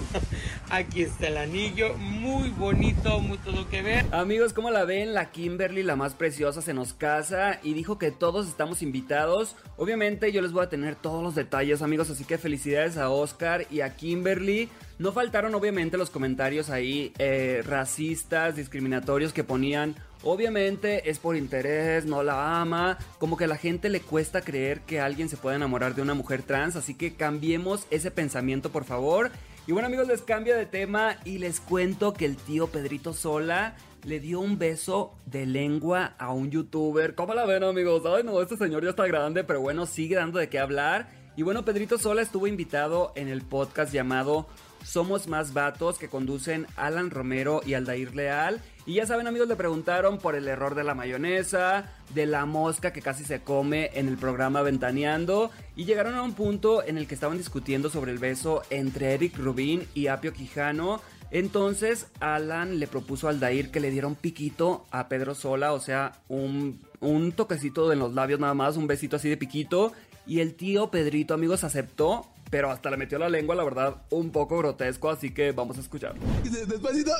Aquí 0.70 1.02
está 1.02 1.28
el 1.28 1.36
anillo, 1.36 1.94
muy 1.98 2.48
bonito, 2.48 3.20
muy 3.20 3.36
todo 3.38 3.68
que 3.68 3.82
ver. 3.82 4.06
Amigos, 4.12 4.54
¿cómo 4.54 4.70
la 4.70 4.84
ven? 4.84 5.12
La 5.12 5.30
Kimberly, 5.30 5.82
la 5.82 5.94
más 5.94 6.14
preciosa, 6.14 6.62
se 6.62 6.72
nos 6.72 6.94
casa 6.94 7.60
y 7.62 7.74
dijo 7.74 7.98
que 7.98 8.10
todos 8.10 8.48
estamos 8.48 8.80
invitados. 8.80 9.56
Obviamente 9.76 10.32
yo 10.32 10.40
les 10.40 10.52
voy 10.52 10.64
a 10.64 10.70
tener 10.70 10.96
todos 10.96 11.22
los 11.22 11.34
detalles, 11.34 11.82
amigos, 11.82 12.08
así 12.08 12.24
que 12.24 12.38
felicidades 12.38 12.96
a 12.96 13.10
Oscar 13.10 13.66
y 13.70 13.82
a 13.82 13.94
Kimberly. 13.94 14.70
No 14.98 15.12
faltaron 15.12 15.54
obviamente 15.54 15.98
los 15.98 16.08
comentarios 16.08 16.70
ahí 16.70 17.12
eh, 17.18 17.62
racistas, 17.66 18.56
discriminatorios 18.56 19.32
que 19.34 19.44
ponían 19.44 19.96
Obviamente 20.24 21.10
es 21.10 21.18
por 21.18 21.36
interés, 21.36 22.06
no 22.06 22.22
la 22.22 22.60
ama, 22.60 22.96
como 23.18 23.36
que 23.36 23.44
a 23.44 23.48
la 23.48 23.58
gente 23.58 23.90
le 23.90 24.00
cuesta 24.00 24.40
creer 24.40 24.80
que 24.80 24.98
alguien 24.98 25.28
se 25.28 25.36
pueda 25.36 25.56
enamorar 25.56 25.94
de 25.94 26.00
una 26.00 26.14
mujer 26.14 26.42
trans, 26.42 26.76
así 26.76 26.94
que 26.94 27.14
cambiemos 27.14 27.86
ese 27.90 28.10
pensamiento 28.10 28.70
por 28.70 28.84
favor. 28.84 29.30
Y 29.66 29.72
bueno 29.72 29.86
amigos, 29.86 30.08
les 30.08 30.22
cambio 30.22 30.56
de 30.56 30.64
tema 30.64 31.18
y 31.24 31.38
les 31.38 31.60
cuento 31.60 32.14
que 32.14 32.24
el 32.24 32.36
tío 32.36 32.68
Pedrito 32.68 33.12
Sola 33.12 33.76
le 34.02 34.18
dio 34.18 34.40
un 34.40 34.58
beso 34.58 35.14
de 35.26 35.44
lengua 35.44 36.14
a 36.18 36.32
un 36.32 36.50
youtuber. 36.50 37.14
¿Cómo 37.14 37.34
la 37.34 37.44
ven 37.44 37.62
amigos? 37.62 38.02
Ay 38.06 38.22
no, 38.24 38.40
este 38.40 38.56
señor 38.56 38.82
ya 38.82 38.90
está 38.90 39.06
grande, 39.06 39.44
pero 39.44 39.60
bueno, 39.60 39.84
sigue 39.84 40.16
dando 40.16 40.38
de 40.38 40.48
qué 40.48 40.58
hablar. 40.58 41.10
Y 41.36 41.42
bueno, 41.42 41.64
Pedrito 41.64 41.98
Sola 41.98 42.22
estuvo 42.22 42.46
invitado 42.46 43.12
en 43.14 43.28
el 43.28 43.42
podcast 43.42 43.92
llamado 43.92 44.46
Somos 44.84 45.26
Más 45.26 45.52
Vatos 45.52 45.98
que 45.98 46.08
conducen 46.08 46.66
Alan 46.76 47.10
Romero 47.10 47.62
y 47.64 47.74
Aldair 47.74 48.14
Leal. 48.14 48.60
Y 48.86 48.94
ya 48.94 49.06
saben 49.06 49.26
amigos, 49.26 49.48
le 49.48 49.56
preguntaron 49.56 50.18
por 50.18 50.34
el 50.34 50.46
error 50.46 50.74
de 50.74 50.84
la 50.84 50.94
mayonesa, 50.94 51.90
de 52.14 52.26
la 52.26 52.44
mosca 52.44 52.92
que 52.92 53.00
casi 53.00 53.24
se 53.24 53.40
come 53.40 53.90
en 53.94 54.08
el 54.08 54.18
programa 54.18 54.62
Ventaneando. 54.62 55.50
Y 55.74 55.86
llegaron 55.86 56.14
a 56.14 56.22
un 56.22 56.34
punto 56.34 56.84
en 56.84 56.98
el 56.98 57.06
que 57.06 57.14
estaban 57.14 57.38
discutiendo 57.38 57.88
sobre 57.88 58.12
el 58.12 58.18
beso 58.18 58.62
entre 58.68 59.14
Eric 59.14 59.38
Rubin 59.38 59.86
y 59.94 60.08
Apio 60.08 60.32
Quijano. 60.32 61.00
Entonces 61.30 62.06
Alan 62.20 62.78
le 62.78 62.86
propuso 62.86 63.28
al 63.28 63.40
Dair 63.40 63.70
que 63.70 63.80
le 63.80 63.90
diera 63.90 64.06
un 64.06 64.14
piquito 64.14 64.86
a 64.90 65.08
Pedro 65.08 65.34
Sola, 65.34 65.72
o 65.72 65.80
sea, 65.80 66.12
un, 66.28 66.80
un 67.00 67.32
toquecito 67.32 67.90
en 67.92 67.98
los 67.98 68.14
labios 68.14 68.38
nada 68.38 68.54
más, 68.54 68.76
un 68.76 68.86
besito 68.86 69.16
así 69.16 69.28
de 69.28 69.36
piquito. 69.36 69.92
Y 70.26 70.40
el 70.40 70.54
tío 70.54 70.90
Pedrito, 70.90 71.34
amigos, 71.34 71.64
aceptó, 71.64 72.26
pero 72.54 72.70
hasta 72.70 72.88
le 72.88 72.96
metió 72.96 73.18
la 73.18 73.28
lengua, 73.28 73.56
la 73.56 73.64
verdad, 73.64 73.96
un 74.10 74.30
poco 74.30 74.56
grotesco, 74.58 75.10
así 75.10 75.34
que 75.34 75.50
vamos 75.50 75.76
a 75.76 75.80
escucharlo. 75.80 76.22
Despacito. 76.44 77.10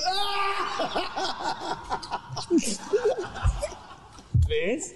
¿Ves? 4.49 4.95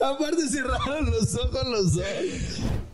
Aparte 0.00 0.48
cerraron 0.48 1.12
los 1.12 1.36
ojos 1.36 1.68
los 1.68 1.94
dos. 1.94 2.04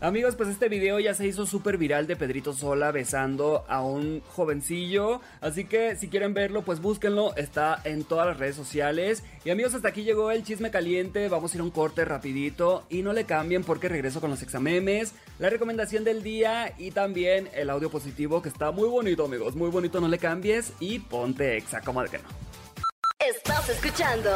Amigos, 0.00 0.36
pues 0.36 0.48
este 0.48 0.68
video 0.68 1.00
ya 1.00 1.12
se 1.12 1.26
hizo 1.26 1.44
súper 1.44 1.76
viral 1.76 2.06
de 2.06 2.14
Pedrito 2.14 2.52
Sola 2.52 2.92
besando 2.92 3.64
a 3.66 3.82
un 3.82 4.20
jovencillo. 4.20 5.20
Así 5.40 5.64
que 5.64 5.96
si 5.96 6.06
quieren 6.06 6.34
verlo, 6.34 6.62
pues 6.62 6.80
búsquenlo. 6.80 7.34
Está 7.34 7.80
en 7.82 8.04
todas 8.04 8.28
las 8.28 8.38
redes 8.38 8.54
sociales. 8.54 9.24
Y 9.44 9.50
amigos, 9.50 9.74
hasta 9.74 9.88
aquí 9.88 10.04
llegó 10.04 10.30
el 10.30 10.44
chisme 10.44 10.70
caliente. 10.70 11.28
Vamos 11.28 11.52
a 11.52 11.56
ir 11.56 11.62
a 11.62 11.64
un 11.64 11.72
corte 11.72 12.04
rapidito. 12.04 12.84
Y 12.88 13.02
no 13.02 13.12
le 13.12 13.24
cambien 13.24 13.64
porque 13.64 13.88
regreso 13.88 14.20
con 14.20 14.30
los 14.30 14.40
examemes, 14.40 15.14
la 15.40 15.50
recomendación 15.50 16.04
del 16.04 16.22
día 16.22 16.74
y 16.78 16.92
también 16.92 17.48
el 17.52 17.68
audio 17.68 17.90
positivo 17.90 18.40
que 18.40 18.50
está 18.50 18.70
muy 18.70 18.88
bonito, 18.88 19.24
amigos. 19.24 19.56
Muy 19.56 19.70
bonito, 19.70 20.00
no 20.00 20.06
le 20.06 20.18
cambies. 20.18 20.74
Y 20.78 21.00
ponte 21.00 21.56
exa, 21.56 21.80
como 21.80 22.04
de 22.04 22.10
que 22.10 22.18
no. 22.18 22.28
Estás 23.18 23.68
escuchando 23.68 24.30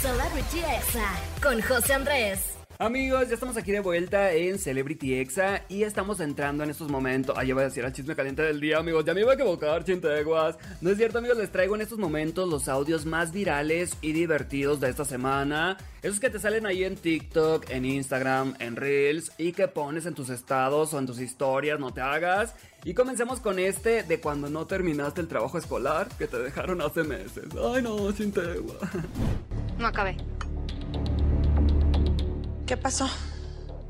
Celebrity 0.00 0.58
Exa 0.58 1.12
con 1.40 1.62
José 1.62 1.94
Andrés. 1.94 2.53
Amigos, 2.78 3.28
ya 3.28 3.34
estamos 3.34 3.56
aquí 3.56 3.70
de 3.70 3.78
vuelta 3.78 4.32
en 4.32 4.58
Celebrity 4.58 5.14
Exa 5.14 5.62
y 5.68 5.84
estamos 5.84 6.18
entrando 6.18 6.64
en 6.64 6.70
estos 6.70 6.90
momentos. 6.90 7.36
Ah, 7.38 7.44
ya 7.44 7.54
voy 7.54 7.62
a 7.62 7.66
decir 7.66 7.84
el 7.84 7.92
chisme 7.92 8.16
caliente 8.16 8.42
del 8.42 8.60
día, 8.60 8.78
amigos. 8.78 9.04
Ya 9.04 9.14
me 9.14 9.20
iba 9.20 9.30
a 9.30 9.34
equivocar, 9.36 9.84
chinteguas. 9.84 10.58
No 10.80 10.90
es 10.90 10.96
cierto, 10.96 11.18
amigos, 11.18 11.38
les 11.38 11.52
traigo 11.52 11.76
en 11.76 11.82
estos 11.82 11.98
momentos 11.98 12.48
los 12.48 12.66
audios 12.68 13.06
más 13.06 13.32
virales 13.32 13.96
y 14.00 14.12
divertidos 14.12 14.80
de 14.80 14.90
esta 14.90 15.04
semana. 15.04 15.76
Esos 16.02 16.18
que 16.18 16.30
te 16.30 16.40
salen 16.40 16.66
ahí 16.66 16.82
en 16.82 16.96
TikTok, 16.96 17.70
en 17.70 17.84
Instagram, 17.84 18.56
en 18.58 18.74
Reels 18.74 19.30
y 19.38 19.52
que 19.52 19.68
pones 19.68 20.04
en 20.06 20.14
tus 20.14 20.28
estados 20.28 20.92
o 20.94 20.98
en 20.98 21.06
tus 21.06 21.20
historias, 21.20 21.78
no 21.78 21.94
te 21.94 22.00
hagas. 22.00 22.56
Y 22.82 22.94
comencemos 22.94 23.38
con 23.38 23.60
este 23.60 24.02
de 24.02 24.18
cuando 24.18 24.50
no 24.50 24.66
terminaste 24.66 25.20
el 25.20 25.28
trabajo 25.28 25.58
escolar 25.58 26.08
que 26.18 26.26
te 26.26 26.38
dejaron 26.38 26.82
hace 26.82 27.04
meses. 27.04 27.44
Ay, 27.52 27.82
no, 27.82 28.10
chintegua. 28.10 28.74
No 29.78 29.86
acabé. 29.86 30.16
¿Qué 32.66 32.76
pasó? 32.76 33.08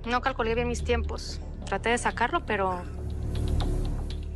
No 0.04 0.20
calculé 0.20 0.54
bien 0.54 0.68
mis 0.68 0.82
tiempos. 0.84 1.40
Traté 1.64 1.90
de 1.90 1.98
sacarlo, 1.98 2.44
pero 2.44 2.82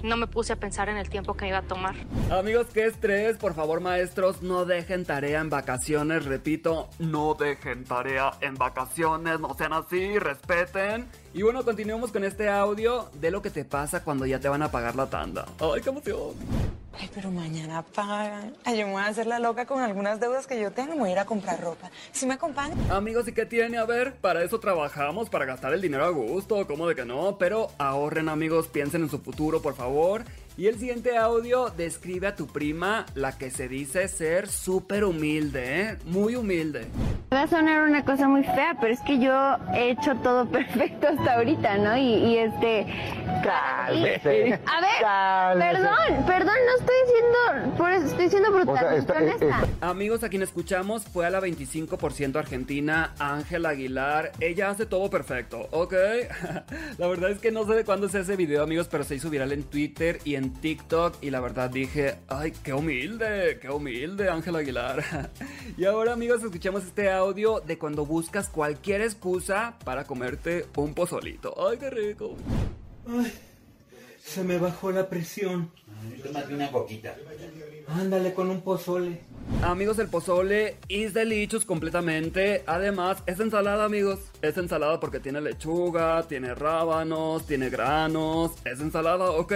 no 0.02 0.16
me 0.16 0.28
puse 0.28 0.52
a 0.52 0.56
pensar 0.56 0.88
en 0.88 0.96
el 0.96 1.10
tiempo 1.10 1.34
que 1.34 1.48
iba 1.48 1.58
a 1.58 1.62
tomar. 1.62 1.96
Amigos, 2.30 2.68
qué 2.72 2.86
estrés. 2.86 3.36
Por 3.36 3.54
favor, 3.54 3.80
maestros, 3.80 4.42
no 4.42 4.64
dejen 4.64 5.04
tarea 5.04 5.40
en 5.40 5.50
vacaciones. 5.50 6.24
Repito, 6.24 6.88
no 7.00 7.34
dejen 7.34 7.84
tarea 7.84 8.32
en 8.40 8.54
vacaciones. 8.54 9.40
No 9.40 9.54
sean 9.54 9.72
así, 9.72 10.18
respeten. 10.18 11.08
Y 11.34 11.42
bueno, 11.42 11.64
continuemos 11.64 12.12
con 12.12 12.22
este 12.22 12.48
audio 12.48 13.10
de 13.14 13.32
lo 13.32 13.42
que 13.42 13.50
te 13.50 13.64
pasa 13.64 14.04
cuando 14.04 14.24
ya 14.24 14.38
te 14.38 14.48
van 14.48 14.62
a 14.62 14.70
pagar 14.70 14.94
la 14.94 15.10
tanda. 15.10 15.46
¡Ay, 15.60 15.80
qué 15.82 15.90
emoción! 15.90 16.67
Ay, 17.00 17.08
pero 17.14 17.30
mañana 17.30 17.82
pagan. 17.82 18.54
Ay, 18.64 18.78
yo 18.78 18.86
me 18.86 18.94
voy 18.94 19.02
a 19.02 19.06
hacer 19.06 19.26
la 19.26 19.38
loca 19.38 19.66
con 19.66 19.80
algunas 19.80 20.18
deudas 20.18 20.46
que 20.46 20.60
yo 20.60 20.72
tengo. 20.72 20.94
Me 20.94 21.00
voy 21.00 21.08
a 21.10 21.12
ir 21.12 21.18
a 21.20 21.26
comprar 21.26 21.60
ropa. 21.60 21.90
¿Sí 22.10 22.26
me 22.26 22.34
acompañan? 22.34 22.78
Amigos, 22.90 23.28
¿y 23.28 23.32
qué 23.32 23.46
tiene? 23.46 23.78
A 23.78 23.84
ver, 23.84 24.14
para 24.14 24.42
eso 24.42 24.58
trabajamos, 24.58 25.30
para 25.30 25.44
gastar 25.44 25.72
el 25.72 25.80
dinero 25.80 26.04
a 26.04 26.10
gusto, 26.10 26.66
¿cómo 26.66 26.88
de 26.88 26.96
que 26.96 27.04
no? 27.04 27.38
Pero 27.38 27.68
ahorren, 27.78 28.28
amigos, 28.28 28.66
piensen 28.66 29.02
en 29.02 29.10
su 29.10 29.20
futuro, 29.20 29.62
por 29.62 29.74
favor. 29.76 30.24
Y 30.58 30.66
el 30.66 30.76
siguiente 30.76 31.16
audio 31.16 31.70
describe 31.70 32.26
a 32.26 32.34
tu 32.34 32.48
prima, 32.48 33.06
la 33.14 33.38
que 33.38 33.48
se 33.48 33.68
dice 33.68 34.08
ser 34.08 34.48
súper 34.48 35.04
humilde, 35.04 35.80
¿eh? 35.82 35.96
Muy 36.04 36.34
humilde. 36.34 36.88
Va 37.32 37.42
a 37.42 37.46
sonar 37.46 37.84
una 37.88 38.04
cosa 38.04 38.26
muy 38.26 38.42
fea, 38.42 38.76
pero 38.80 38.92
es 38.92 38.98
que 39.02 39.20
yo 39.20 39.32
he 39.72 39.90
hecho 39.90 40.16
todo 40.16 40.46
perfecto 40.50 41.06
hasta 41.06 41.34
ahorita, 41.36 41.78
¿no? 41.78 41.96
Y, 41.96 42.02
y 42.12 42.38
este... 42.38 42.86
Cálmese. 43.44 44.48
y- 44.48 44.52
a 44.52 44.80
ver, 44.80 45.00
Cálmese. 45.00 45.70
perdón, 45.76 46.24
perdón, 46.26 46.54
no 46.66 46.80
estoy 46.80 46.96
diciendo, 47.06 47.76
por 47.76 47.92
eso 47.92 48.06
estoy 48.06 48.28
siendo 48.28 48.50
brutal, 48.50 48.74
O 48.74 48.78
sea, 48.88 48.96
está- 48.96 49.16
honesta. 49.18 49.62
está- 49.62 49.88
Amigos, 49.88 50.24
a 50.24 50.28
quien 50.28 50.42
escuchamos 50.42 51.04
fue 51.04 51.24
a 51.24 51.30
la 51.30 51.38
25% 51.40 52.36
argentina, 52.36 53.14
Ángela 53.20 53.68
Aguilar. 53.68 54.32
Ella 54.40 54.70
hace 54.70 54.86
todo 54.86 55.08
perfecto, 55.08 55.68
¿ok? 55.70 55.92
la 56.98 57.06
verdad 57.06 57.30
es 57.30 57.38
que 57.38 57.52
no 57.52 57.64
sé 57.64 57.74
de 57.74 57.84
cuándo 57.84 58.08
se 58.08 58.18
hace 58.18 58.34
video, 58.34 58.64
amigos, 58.64 58.88
pero 58.90 59.04
se 59.04 59.14
hizo 59.14 59.30
viral 59.30 59.52
en 59.52 59.62
Twitter 59.62 60.18
y 60.24 60.34
en 60.34 60.47
TikTok. 60.52 61.22
Y 61.22 61.30
la 61.30 61.40
verdad 61.40 61.70
dije, 61.70 62.18
ay, 62.28 62.52
qué 62.62 62.72
humilde, 62.72 63.58
qué 63.60 63.70
humilde, 63.70 64.28
Ángela 64.28 64.60
Aguilar. 64.60 65.30
y 65.76 65.84
ahora, 65.84 66.12
amigos, 66.12 66.42
escuchamos 66.42 66.84
este 66.84 67.10
audio 67.10 67.60
de 67.60 67.78
cuando 67.78 68.04
buscas 68.06 68.48
cualquier 68.48 69.02
excusa 69.02 69.76
para 69.84 70.04
comerte 70.04 70.66
un 70.76 70.94
pozolito. 70.94 71.54
Ay, 71.68 71.78
qué 71.78 71.90
rico. 71.90 72.36
Se 74.22 74.44
me 74.44 74.58
bajó 74.58 74.90
la 74.92 75.08
presión. 75.08 75.70
Tómate 76.22 76.54
una 76.54 76.70
coquita. 76.70 77.16
Ándale 77.88 78.34
con 78.34 78.50
un 78.50 78.60
pozole. 78.60 79.22
Amigos, 79.62 79.98
el 79.98 80.08
pozole 80.08 80.78
is 80.86 81.14
delicious 81.14 81.64
completamente. 81.64 82.62
Además, 82.66 83.22
es 83.26 83.40
ensalada, 83.40 83.84
amigos. 83.84 84.20
Es 84.40 84.56
ensalada 84.56 85.00
porque 85.00 85.18
tiene 85.18 85.40
lechuga, 85.40 86.22
tiene 86.28 86.54
rábanos, 86.54 87.44
tiene 87.44 87.68
granos. 87.68 88.52
Es 88.64 88.80
ensalada, 88.80 89.32
¿ok? 89.32 89.52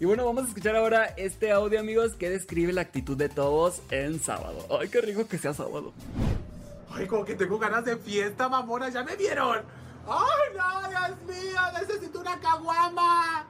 Y 0.00 0.06
bueno, 0.06 0.24
vamos 0.24 0.44
a 0.44 0.48
escuchar 0.48 0.74
ahora 0.74 1.04
este 1.16 1.52
audio, 1.52 1.78
amigos, 1.80 2.14
que 2.14 2.30
describe 2.30 2.72
la 2.72 2.80
actitud 2.80 3.16
de 3.16 3.28
todos 3.28 3.82
en 3.90 4.20
sábado. 4.20 4.66
Ay, 4.80 4.88
qué 4.88 5.02
rico 5.02 5.28
que 5.28 5.36
sea 5.36 5.52
sábado. 5.52 5.92
Ay, 6.90 7.06
como 7.06 7.24
que 7.24 7.34
tengo 7.34 7.58
ganas 7.58 7.84
de 7.84 7.96
fiesta, 7.98 8.48
mamona, 8.48 8.88
¿ya 8.88 9.04
me 9.04 9.16
vieron? 9.16 9.58
¡Ay, 10.06 10.56
no, 10.56 10.88
Dios 10.88 11.18
mío! 11.26 11.60
¡Necesito 11.78 12.20
una 12.20 12.40
caguama! 12.40 13.46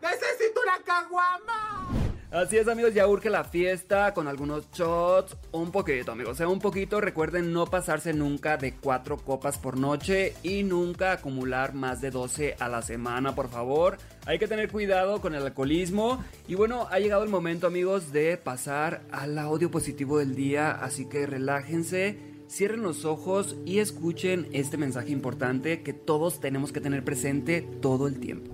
¡Necesito 0.00 0.60
una 0.62 0.84
caguama! 0.84 2.05
Así 2.30 2.56
es, 2.56 2.66
amigos, 2.66 2.92
ya 2.92 3.06
urge 3.06 3.30
la 3.30 3.44
fiesta 3.44 4.12
con 4.12 4.26
algunos 4.26 4.68
shots. 4.72 5.36
Un 5.52 5.70
poquito, 5.70 6.12
amigos. 6.12 6.32
O 6.32 6.34
sea, 6.34 6.48
un 6.48 6.58
poquito. 6.58 7.00
Recuerden 7.00 7.52
no 7.52 7.66
pasarse 7.66 8.12
nunca 8.12 8.56
de 8.56 8.74
cuatro 8.74 9.16
copas 9.16 9.58
por 9.58 9.78
noche 9.78 10.34
y 10.42 10.64
nunca 10.64 11.12
acumular 11.12 11.72
más 11.72 12.00
de 12.00 12.10
12 12.10 12.56
a 12.58 12.68
la 12.68 12.82
semana, 12.82 13.36
por 13.36 13.48
favor. 13.48 13.98
Hay 14.26 14.40
que 14.40 14.48
tener 14.48 14.70
cuidado 14.70 15.20
con 15.20 15.36
el 15.36 15.44
alcoholismo. 15.44 16.24
Y 16.48 16.56
bueno, 16.56 16.88
ha 16.90 16.98
llegado 16.98 17.22
el 17.22 17.30
momento, 17.30 17.68
amigos, 17.68 18.12
de 18.12 18.36
pasar 18.36 19.02
al 19.12 19.38
audio 19.38 19.70
positivo 19.70 20.18
del 20.18 20.34
día. 20.34 20.72
Así 20.72 21.08
que 21.08 21.26
relájense. 21.26 22.18
Cierren 22.48 22.82
los 22.82 23.04
ojos 23.04 23.56
y 23.64 23.78
escuchen 23.78 24.48
este 24.52 24.76
mensaje 24.76 25.10
importante 25.10 25.82
que 25.82 25.92
todos 25.92 26.40
tenemos 26.40 26.72
que 26.72 26.80
tener 26.80 27.04
presente 27.04 27.62
todo 27.80 28.08
el 28.08 28.18
tiempo. 28.18 28.52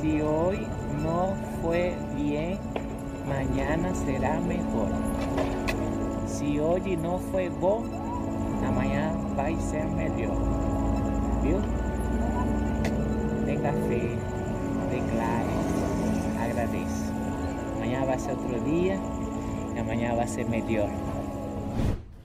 Si 0.00 0.20
hoy 0.20 0.58
no 1.02 1.47
fue 1.62 1.94
bien, 2.16 2.58
mañana 3.26 3.94
será 3.94 4.40
mejor. 4.40 4.88
Si 6.26 6.58
hoy 6.60 6.96
no 6.96 7.18
fue 7.18 7.48
bom, 7.48 7.84
amanhã 8.66 9.12
vai 9.36 9.56
ser 9.56 9.84
melhor. 9.84 10.36
Viu? 11.42 11.58
Tenga 13.46 13.72
fe, 13.72 14.16
declare, 14.90 15.54
agradeça. 16.42 17.12
Amanhã 17.76 18.04
vai 18.04 18.18
ser 18.18 18.30
outro 18.32 18.60
dia 18.60 18.98
e 19.74 19.78
amanhã 19.78 20.14
vai 20.14 20.26
ser 20.28 20.44
melhor. 20.48 20.90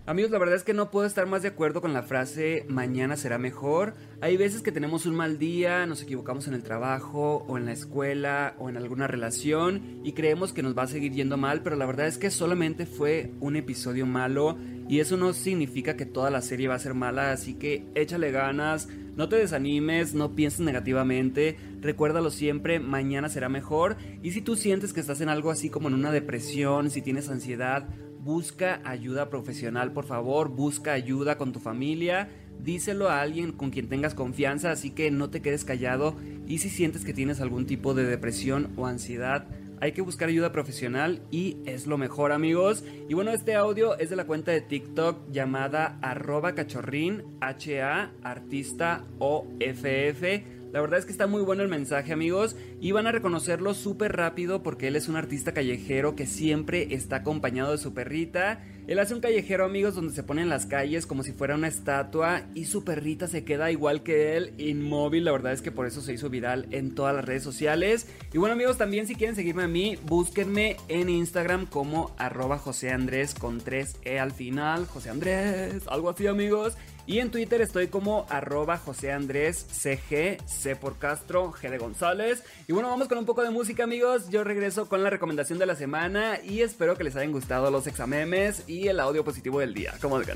Amigos, 0.05 0.31
la 0.31 0.37
verdad 0.37 0.57
es 0.57 0.65
que 0.65 0.73
no 0.73 0.91
puedo 0.91 1.05
estar 1.05 1.27
más 1.27 1.43
de 1.43 1.47
acuerdo 1.47 1.79
con 1.79 1.93
la 1.93 2.03
frase 2.03 2.65
mañana 2.67 3.15
será 3.15 3.37
mejor. 3.37 3.93
Hay 4.19 4.35
veces 4.35 4.61
que 4.61 4.73
tenemos 4.73 5.05
un 5.05 5.15
mal 5.15 5.39
día, 5.39 5.85
nos 5.85 6.01
equivocamos 6.01 6.45
en 6.49 6.53
el 6.53 6.61
trabajo 6.61 7.45
o 7.47 7.57
en 7.57 7.63
la 7.63 7.71
escuela 7.71 8.53
o 8.59 8.67
en 8.67 8.75
alguna 8.75 9.07
relación 9.07 10.01
y 10.03 10.11
creemos 10.11 10.51
que 10.51 10.61
nos 10.61 10.77
va 10.77 10.83
a 10.83 10.87
seguir 10.87 11.13
yendo 11.13 11.37
mal, 11.37 11.61
pero 11.63 11.77
la 11.77 11.85
verdad 11.85 12.07
es 12.07 12.17
que 12.17 12.31
solamente 12.31 12.85
fue 12.85 13.31
un 13.39 13.55
episodio 13.55 14.05
malo 14.05 14.57
y 14.89 14.99
eso 14.99 15.15
no 15.15 15.31
significa 15.31 15.95
que 15.95 16.05
toda 16.05 16.29
la 16.29 16.41
serie 16.41 16.67
va 16.67 16.75
a 16.75 16.79
ser 16.79 16.95
mala, 16.95 17.31
así 17.31 17.53
que 17.53 17.85
échale 17.95 18.29
ganas, 18.31 18.89
no 19.15 19.29
te 19.29 19.37
desanimes, 19.37 20.13
no 20.13 20.35
pienses 20.35 20.59
negativamente, 20.59 21.55
recuérdalo 21.79 22.29
siempre, 22.29 22.81
mañana 22.81 23.29
será 23.29 23.47
mejor 23.47 23.95
y 24.21 24.31
si 24.31 24.41
tú 24.41 24.57
sientes 24.57 24.91
que 24.91 24.99
estás 24.99 25.21
en 25.21 25.29
algo 25.29 25.49
así 25.49 25.69
como 25.69 25.87
en 25.87 25.93
una 25.93 26.11
depresión, 26.11 26.89
si 26.89 27.01
tienes 27.01 27.29
ansiedad, 27.29 27.87
busca 28.23 28.81
ayuda 28.85 29.29
profesional, 29.29 29.91
por 29.91 30.05
favor, 30.05 30.49
busca 30.49 30.93
ayuda 30.93 31.37
con 31.37 31.51
tu 31.51 31.59
familia, 31.59 32.29
díselo 32.59 33.09
a 33.09 33.21
alguien 33.21 33.51
con 33.51 33.69
quien 33.69 33.89
tengas 33.89 34.15
confianza, 34.15 34.71
así 34.71 34.91
que 34.91 35.11
no 35.11 35.29
te 35.29 35.41
quedes 35.41 35.65
callado 35.65 36.15
y 36.47 36.59
si 36.59 36.69
sientes 36.69 37.03
que 37.03 37.13
tienes 37.13 37.41
algún 37.41 37.65
tipo 37.65 37.93
de 37.93 38.05
depresión 38.05 38.71
o 38.77 38.85
ansiedad, 38.85 39.47
hay 39.81 39.91
que 39.91 40.01
buscar 40.01 40.29
ayuda 40.29 40.53
profesional 40.53 41.21
y 41.29 41.57
es 41.65 41.87
lo 41.87 41.97
mejor 41.97 42.31
amigos. 42.31 42.85
Y 43.09 43.15
bueno, 43.15 43.31
este 43.31 43.55
audio 43.55 43.97
es 43.99 44.09
de 44.09 44.15
la 44.15 44.25
cuenta 44.25 44.51
de 44.53 44.61
TikTok 44.61 45.29
llamada 45.29 45.99
arroba 46.01 46.55
cachorrín, 46.55 47.23
H-A, 47.41 48.13
artista 48.23 49.03
O-F-F. 49.19 50.52
La 50.73 50.81
verdad 50.81 50.97
es 50.97 51.05
que 51.05 51.11
está 51.11 51.27
muy 51.27 51.43
bueno 51.43 51.61
el 51.61 51.69
mensaje 51.69 52.13
amigos 52.13 52.55
y 52.81 52.93
van 52.93 53.05
a 53.05 53.11
reconocerlo 53.11 53.75
súper 53.75 54.15
rápido 54.15 54.63
porque 54.63 54.87
él 54.87 54.95
es 54.95 55.07
un 55.07 55.15
artista 55.15 55.53
callejero 55.53 56.15
que 56.15 56.25
siempre 56.25 56.95
está 56.95 57.17
acompañado 57.17 57.73
de 57.73 57.77
su 57.77 57.93
perrita. 57.93 58.63
Él 58.87 58.97
hace 58.97 59.13
un 59.13 59.21
callejero 59.21 59.65
amigos 59.65 59.93
donde 59.93 60.15
se 60.15 60.23
pone 60.23 60.41
en 60.41 60.49
las 60.49 60.65
calles 60.65 61.05
como 61.05 61.21
si 61.21 61.31
fuera 61.31 61.53
una 61.53 61.67
estatua 61.67 62.41
y 62.55 62.65
su 62.65 62.83
perrita 62.83 63.27
se 63.27 63.43
queda 63.43 63.69
igual 63.69 64.01
que 64.01 64.35
él, 64.35 64.55
inmóvil. 64.57 65.25
La 65.25 65.31
verdad 65.31 65.53
es 65.53 65.61
que 65.61 65.71
por 65.71 65.85
eso 65.85 66.01
se 66.01 66.13
hizo 66.13 66.31
viral 66.31 66.65
en 66.71 66.95
todas 66.95 67.15
las 67.15 67.23
redes 67.23 67.43
sociales. 67.43 68.07
Y 68.33 68.39
bueno 68.39 68.53
amigos, 68.53 68.79
también 68.79 69.05
si 69.05 69.13
quieren 69.13 69.35
seguirme 69.35 69.63
a 69.63 69.67
mí, 69.67 69.99
búsquenme 70.07 70.77
en 70.87 71.07
Instagram 71.07 71.67
como 71.67 72.15
arroba 72.17 72.57
José 72.57 72.89
Andrés 72.89 73.35
con 73.35 73.61
3E 73.61 74.17
al 74.17 74.31
final. 74.31 74.87
José 74.87 75.11
Andrés, 75.11 75.83
algo 75.87 76.09
así 76.09 76.25
amigos. 76.25 76.75
Y 77.05 77.19
en 77.19 77.31
Twitter 77.31 77.61
estoy 77.61 77.87
como 77.87 78.25
arroba 78.29 78.77
José 78.77 79.11
Andrés 79.11 79.65
CG, 79.69 80.37
C 80.45 80.75
por 80.77 80.97
Castro, 80.97 81.51
G 81.51 81.69
de 81.69 81.77
González. 81.77 82.43
Y 82.67 82.71
bueno, 82.71 82.89
vamos 82.89 83.09
con 83.09 83.17
un 83.17 83.25
poco 83.25 83.43
de 83.43 83.49
música 83.49 83.83
amigos. 83.83 84.29
Yo 84.29 84.45
regreso 84.45 84.87
con 84.87 85.03
la 85.03 85.09
recomendación 85.09 85.59
de 85.59 85.65
la 85.65 85.75
semana 85.75 86.39
y 86.41 86.61
espero 86.61 86.95
que 86.95 87.03
les 87.03 87.15
hayan 87.17 87.33
gustado 87.33 87.69
los 87.71 87.87
examemes 87.87 88.63
y 88.67 88.87
el 88.87 89.01
audio 89.01 89.25
positivo 89.25 89.59
del 89.59 89.73
día. 89.73 89.93
Como 90.01 90.17
de. 90.17 90.33